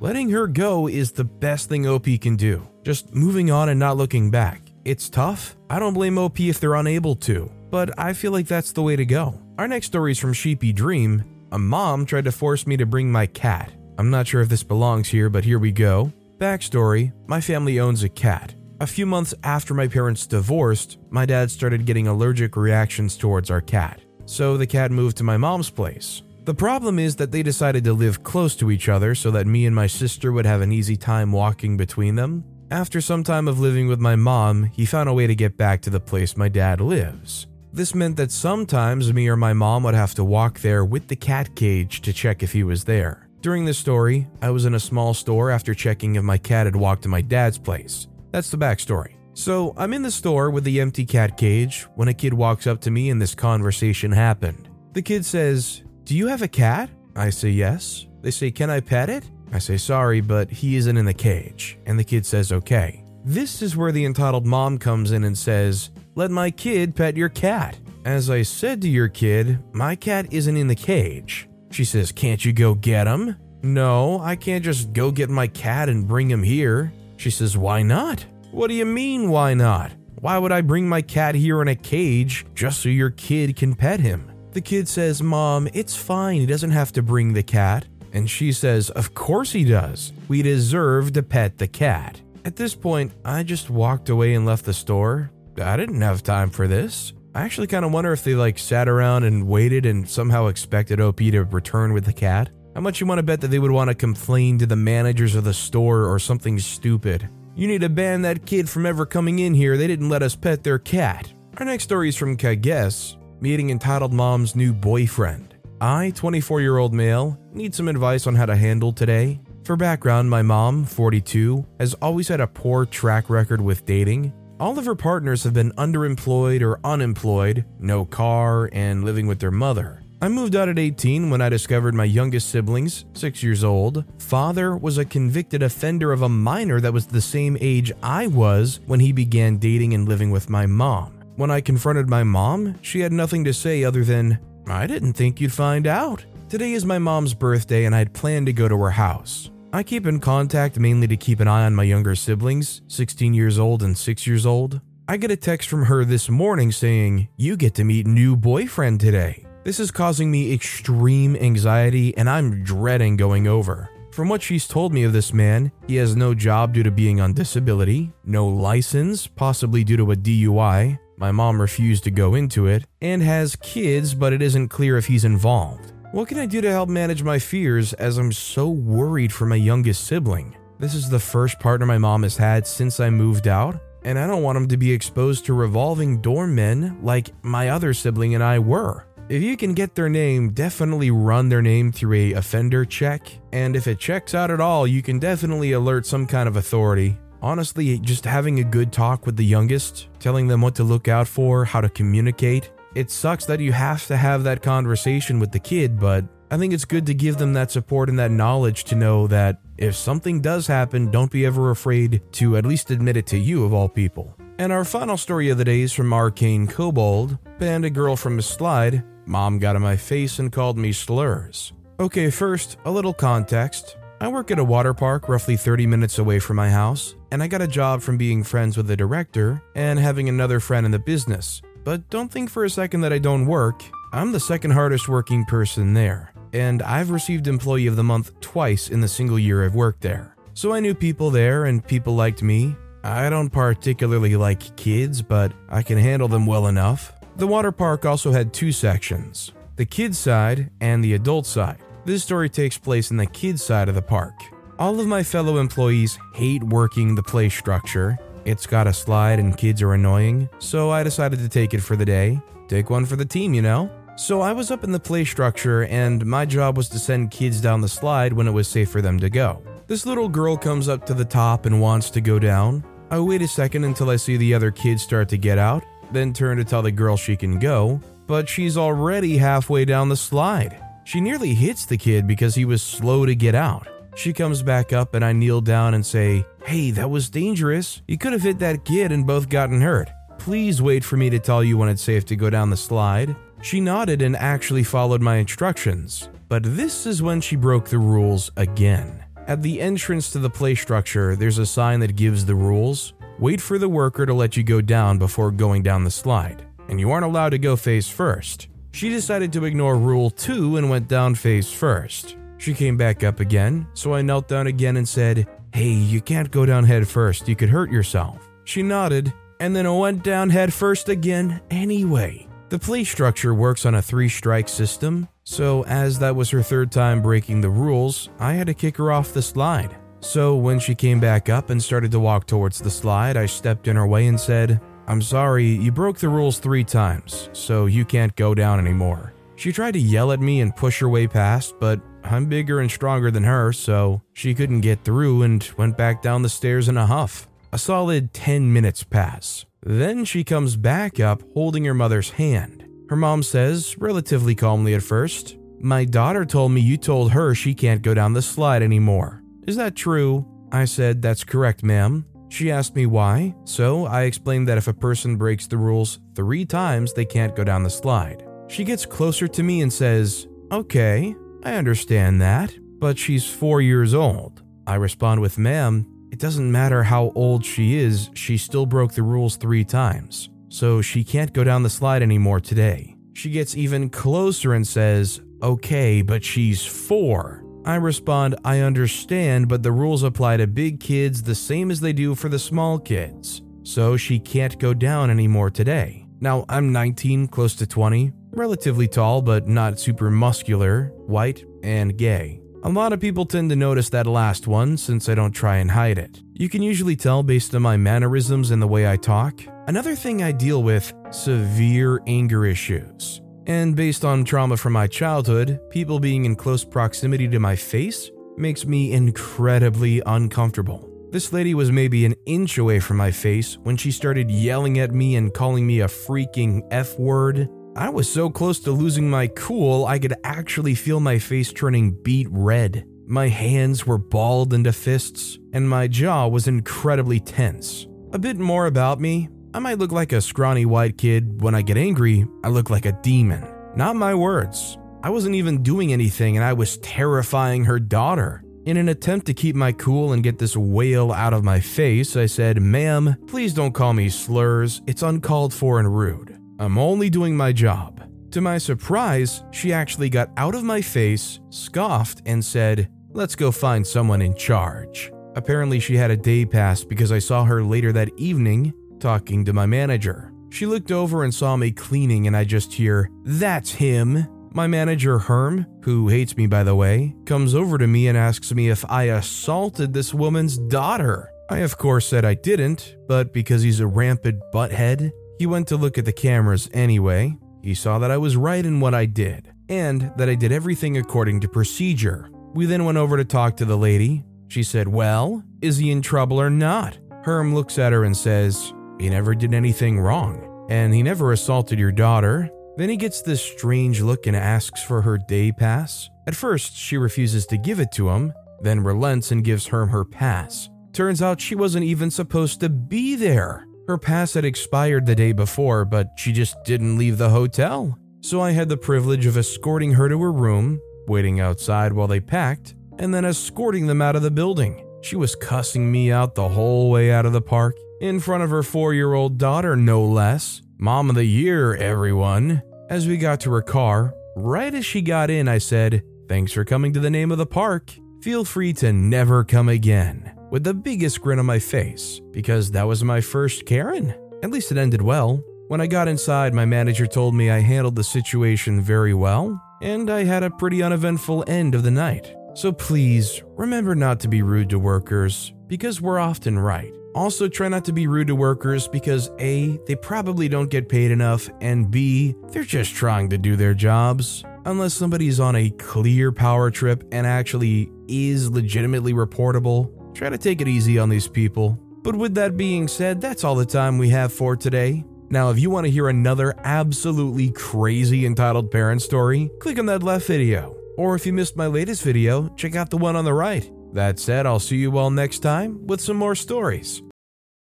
Letting 0.00 0.30
her 0.30 0.48
go 0.48 0.88
is 0.88 1.12
the 1.12 1.24
best 1.24 1.68
thing 1.68 1.86
OP 1.86 2.06
can 2.20 2.34
do. 2.34 2.66
Just 2.82 3.14
moving 3.14 3.52
on 3.52 3.68
and 3.68 3.78
not 3.78 3.96
looking 3.96 4.32
back. 4.32 4.62
It's 4.84 5.08
tough. 5.08 5.56
I 5.70 5.78
don't 5.78 5.94
blame 5.94 6.18
OP 6.18 6.40
if 6.40 6.58
they're 6.58 6.74
unable 6.74 7.14
to, 7.16 7.50
but 7.70 7.96
I 7.96 8.14
feel 8.14 8.32
like 8.32 8.48
that's 8.48 8.72
the 8.72 8.82
way 8.82 8.96
to 8.96 9.06
go. 9.06 9.40
Our 9.58 9.68
next 9.68 9.86
story 9.86 10.10
is 10.10 10.18
from 10.18 10.32
Sheepy 10.32 10.72
Dream, 10.72 11.22
a 11.52 11.58
mom 11.58 12.06
tried 12.06 12.24
to 12.24 12.32
force 12.32 12.66
me 12.66 12.76
to 12.76 12.86
bring 12.86 13.10
my 13.10 13.26
cat. 13.26 13.72
I'm 13.98 14.10
not 14.10 14.26
sure 14.26 14.40
if 14.40 14.48
this 14.48 14.62
belongs 14.62 15.08
here, 15.08 15.30
but 15.30 15.44
here 15.44 15.58
we 15.58 15.72
go. 15.72 16.12
Backstory 16.38 17.12
My 17.26 17.40
family 17.40 17.78
owns 17.78 18.02
a 18.02 18.08
cat. 18.08 18.54
A 18.80 18.86
few 18.86 19.06
months 19.06 19.32
after 19.44 19.72
my 19.72 19.86
parents 19.86 20.26
divorced, 20.26 20.98
my 21.10 21.24
dad 21.24 21.50
started 21.50 21.86
getting 21.86 22.08
allergic 22.08 22.56
reactions 22.56 23.16
towards 23.16 23.50
our 23.50 23.60
cat. 23.60 24.00
So 24.26 24.56
the 24.56 24.66
cat 24.66 24.90
moved 24.90 25.16
to 25.18 25.24
my 25.24 25.36
mom's 25.36 25.70
place. 25.70 26.22
The 26.44 26.54
problem 26.54 26.98
is 26.98 27.16
that 27.16 27.30
they 27.30 27.42
decided 27.42 27.84
to 27.84 27.94
live 27.94 28.22
close 28.22 28.56
to 28.56 28.70
each 28.70 28.88
other 28.88 29.14
so 29.14 29.30
that 29.30 29.46
me 29.46 29.64
and 29.64 29.74
my 29.74 29.86
sister 29.86 30.32
would 30.32 30.44
have 30.44 30.60
an 30.60 30.72
easy 30.72 30.96
time 30.96 31.32
walking 31.32 31.76
between 31.76 32.16
them. 32.16 32.44
After 32.70 33.00
some 33.00 33.22
time 33.22 33.46
of 33.46 33.60
living 33.60 33.88
with 33.88 34.00
my 34.00 34.16
mom, 34.16 34.64
he 34.64 34.84
found 34.84 35.08
a 35.08 35.14
way 35.14 35.26
to 35.26 35.34
get 35.34 35.56
back 35.56 35.80
to 35.82 35.90
the 35.90 36.00
place 36.00 36.36
my 36.36 36.48
dad 36.48 36.80
lives. 36.80 37.46
This 37.74 37.92
meant 37.92 38.16
that 38.18 38.30
sometimes 38.30 39.12
me 39.12 39.26
or 39.26 39.36
my 39.36 39.52
mom 39.52 39.82
would 39.82 39.94
have 39.94 40.14
to 40.14 40.22
walk 40.22 40.60
there 40.60 40.84
with 40.84 41.08
the 41.08 41.16
cat 41.16 41.56
cage 41.56 42.02
to 42.02 42.12
check 42.12 42.44
if 42.44 42.52
he 42.52 42.62
was 42.62 42.84
there. 42.84 43.28
During 43.40 43.64
this 43.64 43.78
story, 43.78 44.28
I 44.40 44.50
was 44.50 44.64
in 44.64 44.76
a 44.76 44.80
small 44.80 45.12
store 45.12 45.50
after 45.50 45.74
checking 45.74 46.14
if 46.14 46.22
my 46.22 46.38
cat 46.38 46.66
had 46.66 46.76
walked 46.76 47.02
to 47.02 47.08
my 47.08 47.20
dad's 47.20 47.58
place. 47.58 48.06
That's 48.30 48.48
the 48.48 48.58
backstory. 48.58 49.16
So, 49.32 49.74
I'm 49.76 49.92
in 49.92 50.02
the 50.02 50.12
store 50.12 50.50
with 50.50 50.62
the 50.62 50.80
empty 50.80 51.04
cat 51.04 51.36
cage 51.36 51.88
when 51.96 52.06
a 52.06 52.14
kid 52.14 52.32
walks 52.32 52.68
up 52.68 52.80
to 52.82 52.92
me 52.92 53.10
and 53.10 53.20
this 53.20 53.34
conversation 53.34 54.12
happened. 54.12 54.68
The 54.92 55.02
kid 55.02 55.24
says, 55.24 55.82
Do 56.04 56.14
you 56.14 56.28
have 56.28 56.42
a 56.42 56.48
cat? 56.48 56.90
I 57.16 57.30
say, 57.30 57.48
Yes. 57.48 58.06
They 58.20 58.30
say, 58.30 58.52
Can 58.52 58.70
I 58.70 58.78
pet 58.78 59.10
it? 59.10 59.28
I 59.52 59.58
say, 59.58 59.78
Sorry, 59.78 60.20
but 60.20 60.48
he 60.48 60.76
isn't 60.76 60.96
in 60.96 61.06
the 61.06 61.12
cage. 61.12 61.76
And 61.86 61.98
the 61.98 62.04
kid 62.04 62.24
says, 62.24 62.52
Okay. 62.52 63.04
This 63.24 63.62
is 63.62 63.76
where 63.76 63.90
the 63.90 64.04
entitled 64.04 64.46
mom 64.46 64.78
comes 64.78 65.10
in 65.10 65.24
and 65.24 65.36
says, 65.36 65.90
let 66.14 66.30
my 66.30 66.50
kid 66.50 66.94
pet 66.94 67.16
your 67.16 67.28
cat. 67.28 67.78
As 68.04 68.30
I 68.30 68.42
said 68.42 68.82
to 68.82 68.88
your 68.88 69.08
kid, 69.08 69.58
my 69.72 69.96
cat 69.96 70.32
isn't 70.32 70.56
in 70.56 70.68
the 70.68 70.74
cage. 70.74 71.48
She 71.70 71.84
says, 71.84 72.12
Can't 72.12 72.44
you 72.44 72.52
go 72.52 72.74
get 72.74 73.06
him? 73.06 73.36
No, 73.62 74.20
I 74.20 74.36
can't 74.36 74.64
just 74.64 74.92
go 74.92 75.10
get 75.10 75.30
my 75.30 75.46
cat 75.46 75.88
and 75.88 76.06
bring 76.06 76.30
him 76.30 76.42
here. 76.42 76.92
She 77.16 77.30
says, 77.30 77.56
Why 77.56 77.82
not? 77.82 78.24
What 78.50 78.68
do 78.68 78.74
you 78.74 78.84
mean, 78.84 79.30
why 79.30 79.54
not? 79.54 79.92
Why 80.20 80.38
would 80.38 80.52
I 80.52 80.60
bring 80.60 80.88
my 80.88 81.02
cat 81.02 81.34
here 81.34 81.60
in 81.60 81.68
a 81.68 81.74
cage 81.74 82.46
just 82.54 82.80
so 82.80 82.88
your 82.88 83.10
kid 83.10 83.56
can 83.56 83.74
pet 83.74 84.00
him? 84.00 84.30
The 84.52 84.60
kid 84.60 84.86
says, 84.86 85.22
Mom, 85.22 85.68
it's 85.74 85.96
fine. 85.96 86.40
He 86.40 86.46
doesn't 86.46 86.70
have 86.70 86.92
to 86.92 87.02
bring 87.02 87.32
the 87.32 87.42
cat. 87.42 87.86
And 88.12 88.30
she 88.30 88.52
says, 88.52 88.90
Of 88.90 89.14
course 89.14 89.50
he 89.50 89.64
does. 89.64 90.12
We 90.28 90.42
deserve 90.42 91.12
to 91.14 91.22
pet 91.22 91.58
the 91.58 91.66
cat. 91.66 92.20
At 92.44 92.56
this 92.56 92.74
point, 92.74 93.12
I 93.24 93.42
just 93.42 93.70
walked 93.70 94.10
away 94.10 94.34
and 94.34 94.46
left 94.46 94.64
the 94.64 94.74
store. 94.74 95.30
I 95.60 95.76
didn't 95.76 96.00
have 96.00 96.22
time 96.22 96.50
for 96.50 96.66
this. 96.66 97.12
I 97.34 97.42
actually 97.42 97.66
kind 97.66 97.84
of 97.84 97.92
wonder 97.92 98.12
if 98.12 98.22
they 98.22 98.34
like 98.34 98.58
sat 98.58 98.88
around 98.88 99.24
and 99.24 99.48
waited 99.48 99.86
and 99.86 100.08
somehow 100.08 100.46
expected 100.46 101.00
OP 101.00 101.18
to 101.18 101.42
return 101.44 101.92
with 101.92 102.04
the 102.04 102.12
cat. 102.12 102.50
How 102.74 102.80
much 102.80 103.00
you 103.00 103.06
want 103.06 103.18
to 103.18 103.24
bet 103.24 103.40
that 103.40 103.48
they 103.48 103.58
would 103.58 103.70
want 103.70 103.88
to 103.88 103.94
complain 103.94 104.58
to 104.58 104.66
the 104.66 104.76
managers 104.76 105.34
of 105.34 105.44
the 105.44 105.54
store 105.54 106.06
or 106.06 106.18
something 106.18 106.58
stupid? 106.58 107.28
You 107.56 107.68
need 107.68 107.82
to 107.82 107.88
ban 107.88 108.22
that 108.22 108.46
kid 108.46 108.68
from 108.68 108.84
ever 108.86 109.06
coming 109.06 109.38
in 109.38 109.54
here. 109.54 109.76
They 109.76 109.86
didn't 109.86 110.08
let 110.08 110.22
us 110.22 110.34
pet 110.34 110.64
their 110.64 110.78
cat. 110.78 111.32
Our 111.56 111.66
next 111.66 111.84
story 111.84 112.08
is 112.08 112.16
from 112.16 112.36
Kages, 112.36 113.16
meeting 113.40 113.70
entitled 113.70 114.12
mom's 114.12 114.56
new 114.56 114.72
boyfriend. 114.72 115.54
I, 115.80 116.12
24 116.16 116.60
year 116.60 116.78
old 116.78 116.92
male, 116.92 117.38
need 117.52 117.74
some 117.74 117.88
advice 117.88 118.26
on 118.26 118.34
how 118.34 118.46
to 118.46 118.56
handle 118.56 118.92
today. 118.92 119.40
For 119.64 119.76
background, 119.76 120.28
my 120.28 120.42
mom, 120.42 120.84
42, 120.84 121.64
has 121.78 121.94
always 121.94 122.28
had 122.28 122.40
a 122.40 122.46
poor 122.46 122.86
track 122.86 123.30
record 123.30 123.60
with 123.60 123.86
dating. 123.86 124.32
All 124.60 124.78
of 124.78 124.86
her 124.86 124.94
partners 124.94 125.42
have 125.42 125.52
been 125.52 125.72
underemployed 125.72 126.62
or 126.62 126.78
unemployed, 126.84 127.64
no 127.80 128.04
car, 128.04 128.70
and 128.72 129.04
living 129.04 129.26
with 129.26 129.40
their 129.40 129.50
mother. 129.50 130.00
I 130.22 130.28
moved 130.28 130.54
out 130.54 130.68
at 130.68 130.78
18 130.78 131.28
when 131.28 131.42
I 131.42 131.48
discovered 131.48 131.92
my 131.92 132.04
youngest 132.04 132.50
siblings, 132.50 133.04
6 133.14 133.42
years 133.42 133.64
old. 133.64 134.04
Father 134.18 134.76
was 134.76 134.96
a 134.96 135.04
convicted 135.04 135.62
offender 135.62 136.12
of 136.12 136.22
a 136.22 136.28
minor 136.28 136.80
that 136.80 136.92
was 136.92 137.06
the 137.06 137.20
same 137.20 137.58
age 137.60 137.92
I 138.02 138.28
was 138.28 138.78
when 138.86 139.00
he 139.00 139.12
began 139.12 139.58
dating 139.58 139.92
and 139.92 140.08
living 140.08 140.30
with 140.30 140.48
my 140.48 140.66
mom. 140.66 141.20
When 141.34 141.50
I 141.50 141.60
confronted 141.60 142.08
my 142.08 142.22
mom, 142.22 142.78
she 142.80 143.00
had 143.00 143.12
nothing 143.12 143.44
to 143.44 143.52
say 143.52 143.82
other 143.82 144.04
than, 144.04 144.38
I 144.68 144.86
didn't 144.86 145.14
think 145.14 145.40
you'd 145.40 145.52
find 145.52 145.86
out. 145.86 146.24
Today 146.48 146.72
is 146.72 146.86
my 146.86 146.98
mom's 146.98 147.34
birthday 147.34 147.86
and 147.86 147.94
I'd 147.94 148.14
planned 148.14 148.46
to 148.46 148.52
go 148.52 148.68
to 148.68 148.78
her 148.78 148.90
house. 148.92 149.50
I 149.74 149.82
keep 149.82 150.06
in 150.06 150.20
contact 150.20 150.78
mainly 150.78 151.08
to 151.08 151.16
keep 151.16 151.40
an 151.40 151.48
eye 151.48 151.66
on 151.66 151.74
my 151.74 151.82
younger 151.82 152.14
siblings, 152.14 152.82
16 152.86 153.34
years 153.34 153.58
old 153.58 153.82
and 153.82 153.98
6 153.98 154.24
years 154.24 154.46
old. 154.46 154.80
I 155.08 155.16
get 155.16 155.32
a 155.32 155.36
text 155.36 155.68
from 155.68 155.86
her 155.86 156.04
this 156.04 156.30
morning 156.30 156.70
saying, 156.70 157.26
You 157.36 157.56
get 157.56 157.74
to 157.74 157.82
meet 157.82 158.06
new 158.06 158.36
boyfriend 158.36 159.00
today. 159.00 159.44
This 159.64 159.80
is 159.80 159.90
causing 159.90 160.30
me 160.30 160.52
extreme 160.54 161.34
anxiety 161.34 162.16
and 162.16 162.30
I'm 162.30 162.62
dreading 162.62 163.16
going 163.16 163.48
over. 163.48 163.90
From 164.12 164.28
what 164.28 164.42
she's 164.42 164.68
told 164.68 164.94
me 164.94 165.02
of 165.02 165.12
this 165.12 165.32
man, 165.32 165.72
he 165.88 165.96
has 165.96 166.14
no 166.14 166.34
job 166.34 166.72
due 166.72 166.84
to 166.84 166.92
being 166.92 167.20
on 167.20 167.32
disability, 167.32 168.12
no 168.24 168.46
license, 168.46 169.26
possibly 169.26 169.82
due 169.82 169.96
to 169.96 170.12
a 170.12 170.16
DUI, 170.16 171.00
my 171.16 171.32
mom 171.32 171.60
refused 171.60 172.04
to 172.04 172.12
go 172.12 172.36
into 172.36 172.68
it, 172.68 172.86
and 173.02 173.24
has 173.24 173.56
kids, 173.56 174.14
but 174.14 174.32
it 174.32 174.40
isn't 174.40 174.68
clear 174.68 174.96
if 174.96 175.06
he's 175.06 175.24
involved. 175.24 175.93
What 176.14 176.28
can 176.28 176.38
I 176.38 176.46
do 176.46 176.60
to 176.60 176.70
help 176.70 176.88
manage 176.88 177.24
my 177.24 177.40
fears 177.40 177.92
as 177.94 178.18
I'm 178.18 178.30
so 178.30 178.68
worried 178.68 179.32
for 179.32 179.46
my 179.46 179.56
youngest 179.56 180.04
sibling? 180.04 180.56
This 180.78 180.94
is 180.94 181.10
the 181.10 181.18
first 181.18 181.58
partner 181.58 181.86
my 181.86 181.98
mom 181.98 182.22
has 182.22 182.36
had 182.36 182.68
since 182.68 183.00
I 183.00 183.10
moved 183.10 183.48
out, 183.48 183.80
and 184.04 184.16
I 184.16 184.28
don't 184.28 184.44
want 184.44 184.56
him 184.56 184.68
to 184.68 184.76
be 184.76 184.92
exposed 184.92 185.44
to 185.46 185.54
revolving 185.54 186.20
door 186.20 186.46
men 186.46 187.00
like 187.02 187.32
my 187.42 187.70
other 187.70 187.92
sibling 187.92 188.36
and 188.36 188.44
I 188.44 188.60
were. 188.60 189.06
If 189.28 189.42
you 189.42 189.56
can 189.56 189.74
get 189.74 189.96
their 189.96 190.08
name, 190.08 190.50
definitely 190.50 191.10
run 191.10 191.48
their 191.48 191.62
name 191.62 191.90
through 191.90 192.14
a 192.14 192.32
offender 192.34 192.84
check, 192.84 193.26
and 193.52 193.74
if 193.74 193.88
it 193.88 193.98
checks 193.98 194.36
out 194.36 194.52
at 194.52 194.60
all, 194.60 194.86
you 194.86 195.02
can 195.02 195.18
definitely 195.18 195.72
alert 195.72 196.06
some 196.06 196.28
kind 196.28 196.48
of 196.48 196.54
authority 196.54 197.18
honestly, 197.42 197.98
just 197.98 198.24
having 198.24 198.60
a 198.60 198.64
good 198.64 198.90
talk 198.90 199.26
with 199.26 199.36
the 199.36 199.44
youngest, 199.44 200.08
telling 200.18 200.48
them 200.48 200.62
what 200.62 200.74
to 200.74 200.82
look 200.82 201.08
out 201.08 201.28
for, 201.28 201.62
how 201.62 201.78
to 201.78 201.90
communicate. 201.90 202.70
It 202.94 203.10
sucks 203.10 203.44
that 203.46 203.58
you 203.58 203.72
have 203.72 204.06
to 204.06 204.16
have 204.16 204.44
that 204.44 204.62
conversation 204.62 205.40
with 205.40 205.50
the 205.50 205.58
kid, 205.58 205.98
but 205.98 206.24
I 206.50 206.56
think 206.56 206.72
it's 206.72 206.84
good 206.84 207.06
to 207.06 207.14
give 207.14 207.38
them 207.38 207.52
that 207.54 207.72
support 207.72 208.08
and 208.08 208.18
that 208.20 208.30
knowledge 208.30 208.84
to 208.84 208.94
know 208.94 209.26
that 209.26 209.60
if 209.76 209.96
something 209.96 210.40
does 210.40 210.68
happen, 210.68 211.10
don't 211.10 211.32
be 211.32 211.44
ever 211.44 211.70
afraid 211.70 212.22
to 212.32 212.56
at 212.56 212.64
least 212.64 212.92
admit 212.92 213.16
it 213.16 213.26
to 213.26 213.36
you, 213.36 213.64
of 213.64 213.74
all 213.74 213.88
people. 213.88 214.36
And 214.58 214.72
our 214.72 214.84
final 214.84 215.16
story 215.16 215.48
of 215.48 215.58
the 215.58 215.64
day 215.64 215.80
is 215.80 215.92
from 215.92 216.12
Arcane 216.12 216.68
Kobold. 216.68 217.38
A 217.60 217.90
girl 217.90 218.14
from 218.14 218.38
a 218.38 218.42
slide. 218.42 219.02
Mom 219.26 219.58
got 219.58 219.74
in 219.74 219.82
my 219.82 219.96
face 219.96 220.38
and 220.38 220.52
called 220.52 220.78
me 220.78 220.92
slurs. 220.92 221.72
Okay, 221.98 222.30
first, 222.30 222.76
a 222.84 222.90
little 222.90 223.14
context. 223.14 223.96
I 224.20 224.28
work 224.28 224.52
at 224.52 224.60
a 224.60 224.64
water 224.64 224.94
park 224.94 225.28
roughly 225.28 225.56
30 225.56 225.88
minutes 225.88 226.18
away 226.18 226.38
from 226.38 226.56
my 226.56 226.70
house, 226.70 227.16
and 227.32 227.42
I 227.42 227.48
got 227.48 227.62
a 227.62 227.66
job 227.66 228.02
from 228.02 228.16
being 228.16 228.44
friends 228.44 228.76
with 228.76 228.86
the 228.86 228.96
director 228.96 229.60
and 229.74 229.98
having 229.98 230.28
another 230.28 230.60
friend 230.60 230.86
in 230.86 230.92
the 230.92 231.00
business. 231.00 231.60
But 231.84 232.08
don't 232.08 232.32
think 232.32 232.48
for 232.48 232.64
a 232.64 232.70
second 232.70 233.02
that 233.02 233.12
I 233.12 233.18
don't 233.18 233.46
work. 233.46 233.82
I'm 234.12 234.32
the 234.32 234.40
second 234.40 234.70
hardest 234.70 235.08
working 235.08 235.44
person 235.44 235.92
there, 235.92 236.32
and 236.52 236.82
I've 236.82 237.10
received 237.10 237.46
Employee 237.46 237.86
of 237.86 237.96
the 237.96 238.02
Month 238.02 238.40
twice 238.40 238.88
in 238.88 239.00
the 239.00 239.08
single 239.08 239.38
year 239.38 239.64
I've 239.64 239.74
worked 239.74 240.00
there. 240.00 240.34
So 240.54 240.72
I 240.72 240.80
knew 240.80 240.94
people 240.94 241.30
there, 241.30 241.66
and 241.66 241.86
people 241.86 242.14
liked 242.14 242.42
me. 242.42 242.74
I 243.02 243.28
don't 243.28 243.50
particularly 243.50 244.34
like 244.34 244.76
kids, 244.76 245.20
but 245.20 245.52
I 245.68 245.82
can 245.82 245.98
handle 245.98 246.28
them 246.28 246.46
well 246.46 246.68
enough. 246.68 247.12
The 247.36 247.46
water 247.46 247.72
park 247.72 248.06
also 248.06 248.32
had 248.32 248.52
two 248.52 248.72
sections 248.72 249.52
the 249.76 249.84
kids 249.84 250.16
side 250.18 250.70
and 250.80 251.02
the 251.02 251.14
adult 251.14 251.46
side. 251.46 251.78
This 252.04 252.22
story 252.22 252.48
takes 252.48 252.78
place 252.78 253.10
in 253.10 253.16
the 253.16 253.26
kids' 253.26 253.64
side 253.64 253.88
of 253.88 253.96
the 253.96 254.02
park. 254.02 254.34
All 254.78 255.00
of 255.00 255.06
my 255.06 255.22
fellow 255.22 255.58
employees 255.58 256.18
hate 256.32 256.62
working 256.62 257.14
the 257.14 257.22
play 257.22 257.48
structure. 257.48 258.18
It's 258.44 258.66
got 258.66 258.86
a 258.86 258.92
slide 258.92 259.38
and 259.38 259.56
kids 259.56 259.80
are 259.80 259.94
annoying, 259.94 260.50
so 260.58 260.90
I 260.90 261.02
decided 261.02 261.38
to 261.38 261.48
take 261.48 261.72
it 261.72 261.80
for 261.80 261.96
the 261.96 262.04
day. 262.04 262.40
Take 262.68 262.90
one 262.90 263.06
for 263.06 263.16
the 263.16 263.24
team, 263.24 263.54
you 263.54 263.62
know? 263.62 263.90
So 264.16 264.40
I 264.42 264.52
was 264.52 264.70
up 264.70 264.84
in 264.84 264.92
the 264.92 265.00
play 265.00 265.24
structure, 265.24 265.84
and 265.86 266.24
my 266.24 266.44
job 266.44 266.76
was 266.76 266.88
to 266.90 266.98
send 266.98 267.30
kids 267.30 267.60
down 267.60 267.80
the 267.80 267.88
slide 267.88 268.32
when 268.32 268.46
it 268.46 268.52
was 268.52 268.68
safe 268.68 268.90
for 268.90 269.02
them 269.02 269.18
to 269.20 269.30
go. 269.30 269.62
This 269.86 270.06
little 270.06 270.28
girl 270.28 270.56
comes 270.56 270.88
up 270.88 271.04
to 271.06 271.14
the 271.14 271.24
top 271.24 271.66
and 271.66 271.80
wants 271.80 272.10
to 272.10 272.20
go 272.20 272.38
down. 272.38 272.84
I 273.10 273.18
wait 273.20 273.42
a 273.42 273.48
second 273.48 273.84
until 273.84 274.10
I 274.10 274.16
see 274.16 274.36
the 274.36 274.54
other 274.54 274.70
kids 274.70 275.02
start 275.02 275.28
to 275.30 275.38
get 275.38 275.58
out, 275.58 275.82
then 276.12 276.32
turn 276.32 276.58
to 276.58 276.64
tell 276.64 276.82
the 276.82 276.92
girl 276.92 277.16
she 277.16 277.36
can 277.36 277.58
go, 277.58 278.00
but 278.26 278.48
she's 278.48 278.76
already 278.76 279.36
halfway 279.36 279.84
down 279.84 280.08
the 280.08 280.16
slide. 280.16 280.80
She 281.04 281.20
nearly 281.20 281.54
hits 281.54 281.84
the 281.84 281.98
kid 281.98 282.26
because 282.26 282.54
he 282.54 282.64
was 282.64 282.82
slow 282.82 283.26
to 283.26 283.34
get 283.34 283.54
out. 283.54 283.88
She 284.14 284.32
comes 284.32 284.62
back 284.62 284.92
up 284.92 285.14
and 285.14 285.24
I 285.24 285.32
kneel 285.32 285.60
down 285.60 285.94
and 285.94 286.04
say, 286.06 286.46
Hey, 286.64 286.90
that 286.92 287.10
was 287.10 287.28
dangerous. 287.28 288.02
You 288.06 288.16
could 288.16 288.32
have 288.32 288.42
hit 288.42 288.58
that 288.60 288.84
kid 288.84 289.12
and 289.12 289.26
both 289.26 289.48
gotten 289.48 289.80
hurt. 289.80 290.10
Please 290.38 290.80
wait 290.80 291.04
for 291.04 291.16
me 291.16 291.30
to 291.30 291.38
tell 291.38 291.64
you 291.64 291.76
when 291.76 291.88
it's 291.88 292.02
safe 292.02 292.24
to 292.26 292.36
go 292.36 292.50
down 292.50 292.70
the 292.70 292.76
slide. 292.76 293.34
She 293.62 293.80
nodded 293.80 294.22
and 294.22 294.36
actually 294.36 294.84
followed 294.84 295.22
my 295.22 295.36
instructions. 295.36 296.28
But 296.48 296.62
this 296.76 297.06
is 297.06 297.22
when 297.22 297.40
she 297.40 297.56
broke 297.56 297.88
the 297.88 297.98
rules 297.98 298.50
again. 298.56 299.24
At 299.46 299.62
the 299.62 299.80
entrance 299.80 300.30
to 300.32 300.38
the 300.38 300.50
play 300.50 300.74
structure, 300.74 301.34
there's 301.36 301.58
a 301.58 301.66
sign 301.66 302.00
that 302.00 302.16
gives 302.16 302.46
the 302.46 302.54
rules. 302.54 303.14
Wait 303.38 303.60
for 303.60 303.78
the 303.78 303.88
worker 303.88 304.26
to 304.26 304.34
let 304.34 304.56
you 304.56 304.62
go 304.62 304.80
down 304.80 305.18
before 305.18 305.50
going 305.50 305.82
down 305.82 306.04
the 306.04 306.10
slide, 306.10 306.64
and 306.88 307.00
you 307.00 307.10
aren't 307.10 307.24
allowed 307.24 307.50
to 307.50 307.58
go 307.58 307.74
face 307.76 308.08
first. 308.08 308.68
She 308.92 309.08
decided 309.08 309.52
to 309.54 309.64
ignore 309.64 309.96
Rule 309.98 310.30
2 310.30 310.76
and 310.76 310.88
went 310.88 311.08
down 311.08 311.34
face 311.34 311.70
first. 311.70 312.36
She 312.58 312.74
came 312.74 312.96
back 312.96 313.24
up 313.24 313.40
again, 313.40 313.86
so 313.94 314.14
I 314.14 314.22
knelt 314.22 314.48
down 314.48 314.66
again 314.66 314.96
and 314.96 315.08
said, 315.08 315.46
Hey, 315.72 315.90
you 315.90 316.20
can't 316.20 316.50
go 316.50 316.64
down 316.64 316.84
head 316.84 317.06
first, 317.08 317.48
you 317.48 317.56
could 317.56 317.68
hurt 317.68 317.90
yourself. 317.90 318.48
She 318.64 318.82
nodded, 318.82 319.32
and 319.60 319.74
then 319.74 319.86
I 319.86 319.90
went 319.90 320.22
down 320.22 320.50
head 320.50 320.72
first 320.72 321.08
again 321.08 321.60
anyway. 321.70 322.48
The 322.70 322.78
play 322.78 323.04
structure 323.04 323.54
works 323.54 323.84
on 323.84 323.94
a 323.94 324.02
three 324.02 324.28
strike 324.28 324.68
system, 324.68 325.28
so 325.44 325.84
as 325.84 326.18
that 326.20 326.34
was 326.34 326.50
her 326.50 326.62
third 326.62 326.90
time 326.90 327.22
breaking 327.22 327.60
the 327.60 327.70
rules, 327.70 328.30
I 328.38 328.54
had 328.54 328.66
to 328.68 328.74
kick 328.74 328.96
her 328.96 329.12
off 329.12 329.34
the 329.34 329.42
slide. 329.42 329.94
So 330.20 330.56
when 330.56 330.78
she 330.78 330.94
came 330.94 331.20
back 331.20 331.50
up 331.50 331.68
and 331.68 331.82
started 331.82 332.10
to 332.12 332.20
walk 332.20 332.46
towards 332.46 332.80
the 332.80 332.90
slide, 332.90 333.36
I 333.36 333.46
stepped 333.46 333.88
in 333.88 333.96
her 333.96 334.06
way 334.06 334.26
and 334.26 334.40
said, 334.40 334.80
I'm 335.06 335.20
sorry, 335.20 335.66
you 335.66 335.92
broke 335.92 336.16
the 336.18 336.30
rules 336.30 336.58
three 336.58 336.82
times, 336.82 337.50
so 337.52 337.84
you 337.86 338.06
can't 338.06 338.34
go 338.34 338.54
down 338.54 338.78
anymore. 338.80 339.34
She 339.56 339.72
tried 339.72 339.92
to 339.92 340.00
yell 340.00 340.32
at 340.32 340.40
me 340.40 340.60
and 340.60 340.74
push 340.74 341.00
her 341.00 341.08
way 341.08 341.26
past, 341.26 341.74
but 341.78 342.00
I'm 342.24 342.46
bigger 342.46 342.80
and 342.80 342.90
stronger 342.90 343.30
than 343.30 343.44
her, 343.44 343.72
so 343.72 344.22
she 344.32 344.54
couldn't 344.54 344.80
get 344.80 345.04
through 345.04 345.42
and 345.42 345.68
went 345.76 345.96
back 345.96 346.22
down 346.22 346.42
the 346.42 346.48
stairs 346.48 346.88
in 346.88 346.96
a 346.96 347.06
huff. 347.06 347.48
A 347.72 347.78
solid 347.78 348.32
10 348.32 348.72
minutes 348.72 349.02
pass. 349.02 349.66
Then 349.82 350.24
she 350.24 350.44
comes 350.44 350.76
back 350.76 351.20
up 351.20 351.42
holding 351.52 351.84
her 351.84 351.94
mother's 351.94 352.30
hand. 352.30 352.84
Her 353.10 353.16
mom 353.16 353.42
says, 353.42 353.96
relatively 353.98 354.54
calmly 354.54 354.94
at 354.94 355.02
first, 355.02 355.56
My 355.80 356.06
daughter 356.06 356.46
told 356.46 356.72
me 356.72 356.80
you 356.80 356.96
told 356.96 357.32
her 357.32 357.54
she 357.54 357.74
can't 357.74 358.00
go 358.00 358.14
down 358.14 358.32
the 358.32 358.40
slide 358.40 358.82
anymore. 358.82 359.42
Is 359.66 359.76
that 359.76 359.94
true? 359.94 360.46
I 360.72 360.86
said, 360.86 361.20
That's 361.20 361.44
correct, 361.44 361.82
ma'am. 361.82 362.24
She 362.48 362.70
asked 362.70 362.94
me 362.94 363.06
why, 363.06 363.54
so 363.64 364.06
I 364.06 364.22
explained 364.22 364.68
that 364.68 364.78
if 364.78 364.88
a 364.88 364.94
person 364.94 365.36
breaks 365.36 365.66
the 365.66 365.76
rules 365.76 366.20
three 366.34 366.64
times, 366.64 367.12
they 367.12 367.24
can't 367.24 367.56
go 367.56 367.64
down 367.64 367.82
the 367.82 367.90
slide. 367.90 368.44
She 368.68 368.84
gets 368.84 369.06
closer 369.06 369.46
to 369.48 369.62
me 369.62 369.82
and 369.82 369.92
says, 369.92 370.48
Okay, 370.72 371.36
I 371.62 371.74
understand 371.74 372.40
that, 372.40 372.74
but 372.98 373.18
she's 373.18 373.46
four 373.46 373.80
years 373.80 374.14
old. 374.14 374.62
I 374.86 374.96
respond 374.96 375.40
with, 375.40 375.58
Ma'am, 375.58 376.06
it 376.32 376.38
doesn't 376.38 376.72
matter 376.72 377.02
how 377.02 377.30
old 377.34 377.64
she 377.64 377.96
is, 377.96 378.30
she 378.34 378.56
still 378.56 378.86
broke 378.86 379.12
the 379.12 379.22
rules 379.22 379.56
three 379.56 379.84
times, 379.84 380.48
so 380.68 381.00
she 381.00 381.22
can't 381.22 381.52
go 381.52 381.62
down 381.62 381.82
the 381.82 381.90
slide 381.90 382.22
anymore 382.22 382.60
today. 382.60 383.14
She 383.34 383.50
gets 383.50 383.76
even 383.76 384.10
closer 384.10 384.74
and 384.74 384.86
says, 384.86 385.40
Okay, 385.62 386.22
but 386.22 386.42
she's 386.42 386.84
four. 386.84 387.64
I 387.84 387.96
respond, 387.96 388.56
I 388.64 388.80
understand, 388.80 389.68
but 389.68 389.82
the 389.82 389.92
rules 389.92 390.22
apply 390.22 390.56
to 390.56 390.66
big 390.66 391.00
kids 391.00 391.42
the 391.42 391.54
same 391.54 391.90
as 391.90 392.00
they 392.00 392.12
do 392.12 392.34
for 392.34 392.48
the 392.48 392.58
small 392.58 392.98
kids. 392.98 393.62
So 393.82 394.16
she 394.16 394.38
can't 394.38 394.78
go 394.78 394.94
down 394.94 395.30
anymore 395.30 395.70
today. 395.70 396.26
Now, 396.40 396.64
I'm 396.68 396.92
19, 396.92 397.48
close 397.48 397.74
to 397.76 397.86
20, 397.86 398.32
relatively 398.56 399.08
tall, 399.08 399.42
but 399.42 399.68
not 399.68 399.98
super 399.98 400.30
muscular, 400.30 401.12
white, 401.26 401.64
and 401.82 402.16
gay. 402.16 402.60
A 402.82 402.88
lot 402.88 403.12
of 403.14 403.20
people 403.20 403.46
tend 403.46 403.70
to 403.70 403.76
notice 403.76 404.10
that 404.10 404.26
last 404.26 404.66
one 404.66 404.98
since 404.98 405.28
I 405.28 405.34
don't 405.34 405.52
try 405.52 405.76
and 405.78 405.90
hide 405.90 406.18
it. 406.18 406.42
You 406.52 406.68
can 406.68 406.82
usually 406.82 407.16
tell 407.16 407.42
based 407.42 407.74
on 407.74 407.80
my 407.80 407.96
mannerisms 407.96 408.70
and 408.70 408.82
the 408.82 408.86
way 408.86 409.08
I 409.08 409.16
talk. 409.16 409.62
Another 409.86 410.14
thing 410.14 410.42
I 410.42 410.52
deal 410.52 410.82
with 410.82 411.12
severe 411.30 412.20
anger 412.26 412.66
issues. 412.66 413.40
And 413.66 413.96
based 413.96 414.24
on 414.24 414.44
trauma 414.44 414.76
from 414.76 414.92
my 414.92 415.06
childhood, 415.06 415.80
people 415.88 416.20
being 416.20 416.44
in 416.44 416.56
close 416.56 416.84
proximity 416.84 417.48
to 417.48 417.58
my 417.58 417.74
face 417.74 418.30
makes 418.58 418.84
me 418.84 419.12
incredibly 419.12 420.22
uncomfortable. 420.26 421.10
This 421.30 421.52
lady 421.52 421.74
was 421.74 421.90
maybe 421.90 422.24
an 422.26 422.34
inch 422.46 422.78
away 422.78 423.00
from 423.00 423.16
my 423.16 423.30
face 423.30 423.78
when 423.78 423.96
she 423.96 424.12
started 424.12 424.50
yelling 424.50 424.98
at 424.98 425.12
me 425.12 425.36
and 425.36 425.52
calling 425.52 425.86
me 425.86 426.00
a 426.00 426.06
freaking 426.06 426.86
F 426.90 427.18
word. 427.18 427.68
I 427.96 428.08
was 428.08 428.28
so 428.28 428.50
close 428.50 428.80
to 428.80 428.90
losing 428.90 429.30
my 429.30 429.46
cool, 429.46 430.06
I 430.06 430.18
could 430.18 430.34
actually 430.42 430.94
feel 430.94 431.20
my 431.20 431.38
face 431.38 431.72
turning 431.72 432.10
beet 432.10 432.48
red. 432.50 433.06
My 433.26 433.48
hands 433.48 434.06
were 434.06 434.18
balled 434.18 434.74
into 434.74 434.92
fists, 434.92 435.58
and 435.72 435.88
my 435.88 436.08
jaw 436.08 436.48
was 436.48 436.66
incredibly 436.66 437.40
tense. 437.40 438.06
A 438.32 438.38
bit 438.38 438.58
more 438.58 438.86
about 438.86 439.20
me 439.20 439.48
I 439.74 439.80
might 439.80 439.98
look 439.98 440.12
like 440.12 440.32
a 440.32 440.40
scrawny 440.40 440.86
white 440.86 441.18
kid. 441.18 441.60
When 441.60 441.74
I 441.74 441.82
get 441.82 441.96
angry, 441.96 442.46
I 442.62 442.68
look 442.68 442.90
like 442.90 443.06
a 443.06 443.18
demon. 443.22 443.66
Not 443.96 444.14
my 444.14 444.32
words. 444.32 444.96
I 445.24 445.30
wasn't 445.30 445.56
even 445.56 445.82
doing 445.82 446.12
anything, 446.12 446.56
and 446.56 446.64
I 446.64 446.74
was 446.74 446.98
terrifying 446.98 447.84
her 447.84 447.98
daughter. 447.98 448.62
In 448.86 448.96
an 448.96 449.08
attempt 449.08 449.46
to 449.46 449.54
keep 449.54 449.74
my 449.74 449.90
cool 449.90 450.32
and 450.32 450.44
get 450.44 450.60
this 450.60 450.76
wail 450.76 451.32
out 451.32 451.52
of 451.52 451.64
my 451.64 451.80
face, 451.80 452.36
I 452.36 452.46
said, 452.46 452.80
Ma'am, 452.80 453.34
please 453.48 453.74
don't 453.74 453.94
call 453.94 454.12
me 454.12 454.28
slurs. 454.28 455.02
It's 455.08 455.22
uncalled 455.22 455.74
for 455.74 455.98
and 455.98 456.14
rude. 456.16 456.53
I'm 456.78 456.98
only 456.98 457.30
doing 457.30 457.56
my 457.56 457.72
job. 457.72 458.22
To 458.50 458.60
my 458.60 458.78
surprise, 458.78 459.62
she 459.70 459.92
actually 459.92 460.28
got 460.28 460.50
out 460.56 460.74
of 460.74 460.82
my 460.82 461.00
face, 461.00 461.60
scoffed, 461.70 462.42
and 462.46 462.64
said, 462.64 463.08
Let's 463.30 463.56
go 463.56 463.70
find 463.70 464.06
someone 464.06 464.42
in 464.42 464.54
charge. 464.54 465.32
Apparently, 465.56 466.00
she 466.00 466.16
had 466.16 466.30
a 466.30 466.36
day 466.36 466.64
pass 466.64 467.04
because 467.04 467.32
I 467.32 467.38
saw 467.38 467.64
her 467.64 467.82
later 467.82 468.12
that 468.12 468.30
evening 468.36 468.92
talking 469.20 469.64
to 469.64 469.72
my 469.72 469.86
manager. 469.86 470.52
She 470.70 470.86
looked 470.86 471.12
over 471.12 471.44
and 471.44 471.54
saw 471.54 471.76
me 471.76 471.92
cleaning, 471.92 472.46
and 472.46 472.56
I 472.56 472.64
just 472.64 472.92
hear, 472.92 473.30
That's 473.44 473.92
him. 473.92 474.48
My 474.72 474.88
manager, 474.88 475.38
Herm, 475.38 475.86
who 476.02 476.26
hates 476.26 476.56
me 476.56 476.66
by 476.66 476.82
the 476.82 476.96
way, 476.96 477.36
comes 477.46 477.76
over 477.76 477.98
to 477.98 478.08
me 478.08 478.26
and 478.26 478.36
asks 478.36 478.74
me 478.74 478.88
if 478.88 479.08
I 479.08 479.24
assaulted 479.24 480.12
this 480.12 480.34
woman's 480.34 480.76
daughter. 480.76 481.50
I, 481.70 481.78
of 481.78 481.96
course, 481.96 482.26
said 482.26 482.44
I 482.44 482.54
didn't, 482.54 483.16
but 483.28 483.52
because 483.52 483.82
he's 483.82 484.00
a 484.00 484.06
rampant 484.06 484.60
butthead, 484.72 485.30
he 485.58 485.66
went 485.66 485.88
to 485.88 485.96
look 485.96 486.18
at 486.18 486.24
the 486.24 486.32
cameras 486.32 486.88
anyway. 486.92 487.56
He 487.82 487.94
saw 487.94 488.18
that 488.18 488.30
I 488.30 488.38
was 488.38 488.56
right 488.56 488.84
in 488.84 489.00
what 489.00 489.14
I 489.14 489.26
did, 489.26 489.72
and 489.88 490.32
that 490.36 490.48
I 490.48 490.54
did 490.54 490.72
everything 490.72 491.18
according 491.18 491.60
to 491.60 491.68
procedure. 491.68 492.48
We 492.74 492.86
then 492.86 493.04
went 493.04 493.18
over 493.18 493.36
to 493.36 493.44
talk 493.44 493.76
to 493.76 493.84
the 493.84 493.96
lady. 493.96 494.44
She 494.68 494.82
said, 494.82 495.06
Well, 495.06 495.62
is 495.82 495.98
he 495.98 496.10
in 496.10 496.22
trouble 496.22 496.60
or 496.60 496.70
not? 496.70 497.18
Herm 497.42 497.74
looks 497.74 497.98
at 497.98 498.12
her 498.12 498.24
and 498.24 498.36
says, 498.36 498.92
He 499.20 499.28
never 499.28 499.54
did 499.54 499.74
anything 499.74 500.18
wrong, 500.18 500.86
and 500.90 501.14
he 501.14 501.22
never 501.22 501.52
assaulted 501.52 501.98
your 501.98 502.10
daughter. 502.10 502.70
Then 502.96 503.08
he 503.08 503.16
gets 503.16 503.42
this 503.42 503.62
strange 503.62 504.20
look 504.22 504.46
and 504.46 504.56
asks 504.56 505.02
for 505.02 505.20
her 505.22 505.36
day 505.36 505.72
pass. 505.72 506.30
At 506.46 506.54
first, 506.54 506.96
she 506.96 507.16
refuses 507.16 507.66
to 507.66 507.76
give 507.76 508.00
it 508.00 508.12
to 508.12 508.30
him, 508.30 508.52
then 508.80 509.00
relents 509.00 509.50
and 509.50 509.64
gives 509.64 509.86
Herm 509.86 510.08
her 510.08 510.24
pass. 510.24 510.88
Turns 511.12 511.42
out 511.42 511.60
she 511.60 511.74
wasn't 511.74 512.04
even 512.04 512.30
supposed 512.30 512.80
to 512.80 512.88
be 512.88 513.36
there. 513.36 513.86
Her 514.06 514.18
pass 514.18 514.52
had 514.52 514.66
expired 514.66 515.24
the 515.24 515.34
day 515.34 515.52
before, 515.52 516.04
but 516.04 516.32
she 516.36 516.52
just 516.52 516.76
didn't 516.84 517.16
leave 517.16 517.38
the 517.38 517.48
hotel. 517.48 518.18
So 518.42 518.60
I 518.60 518.72
had 518.72 518.90
the 518.90 518.98
privilege 518.98 519.46
of 519.46 519.56
escorting 519.56 520.12
her 520.12 520.28
to 520.28 520.40
her 520.42 520.52
room, 520.52 521.00
waiting 521.26 521.58
outside 521.58 522.12
while 522.12 522.26
they 522.26 522.40
packed, 522.40 522.94
and 523.18 523.32
then 523.32 523.46
escorting 523.46 524.06
them 524.06 524.20
out 524.20 524.36
of 524.36 524.42
the 524.42 524.50
building. 524.50 525.06
She 525.22 525.36
was 525.36 525.54
cussing 525.54 526.12
me 526.12 526.30
out 526.30 526.54
the 526.54 526.68
whole 526.68 527.10
way 527.10 527.32
out 527.32 527.46
of 527.46 527.54
the 527.54 527.62
park, 527.62 527.96
in 528.20 528.40
front 528.40 528.62
of 528.62 528.70
her 528.70 528.82
four 528.82 529.14
year 529.14 529.32
old 529.32 529.56
daughter, 529.56 529.96
no 529.96 530.22
less. 530.22 530.82
Mom 530.98 531.30
of 531.30 531.36
the 531.36 531.46
year, 531.46 531.94
everyone. 531.94 532.82
As 533.08 533.26
we 533.26 533.38
got 533.38 533.60
to 533.60 533.70
her 533.72 533.82
car, 533.82 534.34
right 534.56 534.94
as 534.94 535.06
she 535.06 535.22
got 535.22 535.48
in, 535.48 535.66
I 535.66 535.78
said, 535.78 536.22
Thanks 536.46 536.72
for 536.72 536.84
coming 536.84 537.14
to 537.14 537.20
the 537.20 537.30
name 537.30 537.50
of 537.50 537.58
the 537.58 537.66
park. 537.66 538.12
Feel 538.42 538.66
free 538.66 538.92
to 538.94 539.14
never 539.14 539.64
come 539.64 539.88
again 539.88 540.53
with 540.74 540.82
the 540.82 540.92
biggest 540.92 541.40
grin 541.40 541.60
on 541.60 541.66
my 541.66 541.78
face 541.78 542.40
because 542.50 542.90
that 542.90 543.06
was 543.06 543.22
my 543.22 543.40
first 543.40 543.86
Karen. 543.86 544.34
At 544.60 544.72
least 544.72 544.90
it 544.90 544.98
ended 544.98 545.22
well. 545.22 545.62
When 545.86 546.00
I 546.00 546.08
got 546.08 546.26
inside, 546.26 546.74
my 546.74 546.84
manager 546.84 547.28
told 547.28 547.54
me 547.54 547.70
I 547.70 547.78
handled 547.78 548.16
the 548.16 548.24
situation 548.24 549.00
very 549.00 549.34
well 549.34 549.80
and 550.02 550.28
I 550.28 550.42
had 550.42 550.64
a 550.64 550.70
pretty 550.70 551.00
uneventful 551.00 551.62
end 551.68 551.94
of 551.94 552.02
the 552.02 552.10
night. 552.10 552.52
So 552.74 552.90
please 552.90 553.62
remember 553.76 554.16
not 554.16 554.40
to 554.40 554.48
be 554.48 554.62
rude 554.62 554.90
to 554.90 554.98
workers 554.98 555.72
because 555.86 556.20
we're 556.20 556.40
often 556.40 556.76
right. 556.76 557.14
Also, 557.36 557.68
try 557.68 557.86
not 557.86 558.04
to 558.06 558.12
be 558.12 558.26
rude 558.26 558.48
to 558.48 558.56
workers 558.56 559.06
because 559.06 559.52
A, 559.60 559.96
they 560.08 560.16
probably 560.16 560.68
don't 560.68 560.90
get 560.90 561.08
paid 561.08 561.30
enough, 561.32 561.68
and 561.80 562.08
B, 562.08 562.54
they're 562.70 562.84
just 562.84 563.14
trying 563.14 563.50
to 563.50 563.58
do 563.58 563.74
their 563.74 563.94
jobs. 563.94 564.64
Unless 564.86 565.14
somebody's 565.14 565.58
on 565.58 565.74
a 565.74 565.90
clear 565.90 566.52
power 566.52 566.92
trip 566.92 567.24
and 567.32 567.44
actually 567.44 568.08
is 568.28 568.70
legitimately 568.70 569.32
reportable, 569.32 570.12
Try 570.34 570.50
to 570.50 570.58
take 570.58 570.80
it 570.80 570.88
easy 570.88 571.18
on 571.18 571.28
these 571.28 571.48
people. 571.48 571.98
But 572.22 572.36
with 572.36 572.54
that 572.54 572.76
being 572.76 573.06
said, 573.08 573.40
that's 573.40 573.64
all 573.64 573.76
the 573.76 573.86
time 573.86 574.18
we 574.18 574.30
have 574.30 574.52
for 574.52 574.76
today. 574.76 575.24
Now, 575.50 575.70
if 575.70 575.78
you 575.78 575.90
want 575.90 576.06
to 576.06 576.10
hear 576.10 576.28
another 576.28 576.74
absolutely 576.84 577.70
crazy 577.70 578.44
entitled 578.44 578.90
parent 578.90 579.22
story, 579.22 579.70
click 579.78 579.98
on 579.98 580.06
that 580.06 580.22
left 580.22 580.46
video. 580.46 580.96
Or 581.16 581.36
if 581.36 581.46
you 581.46 581.52
missed 581.52 581.76
my 581.76 581.86
latest 581.86 582.22
video, 582.22 582.68
check 582.76 582.96
out 582.96 583.10
the 583.10 583.16
one 583.16 583.36
on 583.36 583.44
the 583.44 583.54
right. 583.54 583.88
That 584.12 584.38
said, 584.38 584.66
I'll 584.66 584.80
see 584.80 584.96
you 584.96 585.16
all 585.16 585.30
next 585.30 585.60
time 585.60 586.06
with 586.06 586.20
some 586.20 586.36
more 586.36 586.54
stories. 586.54 587.22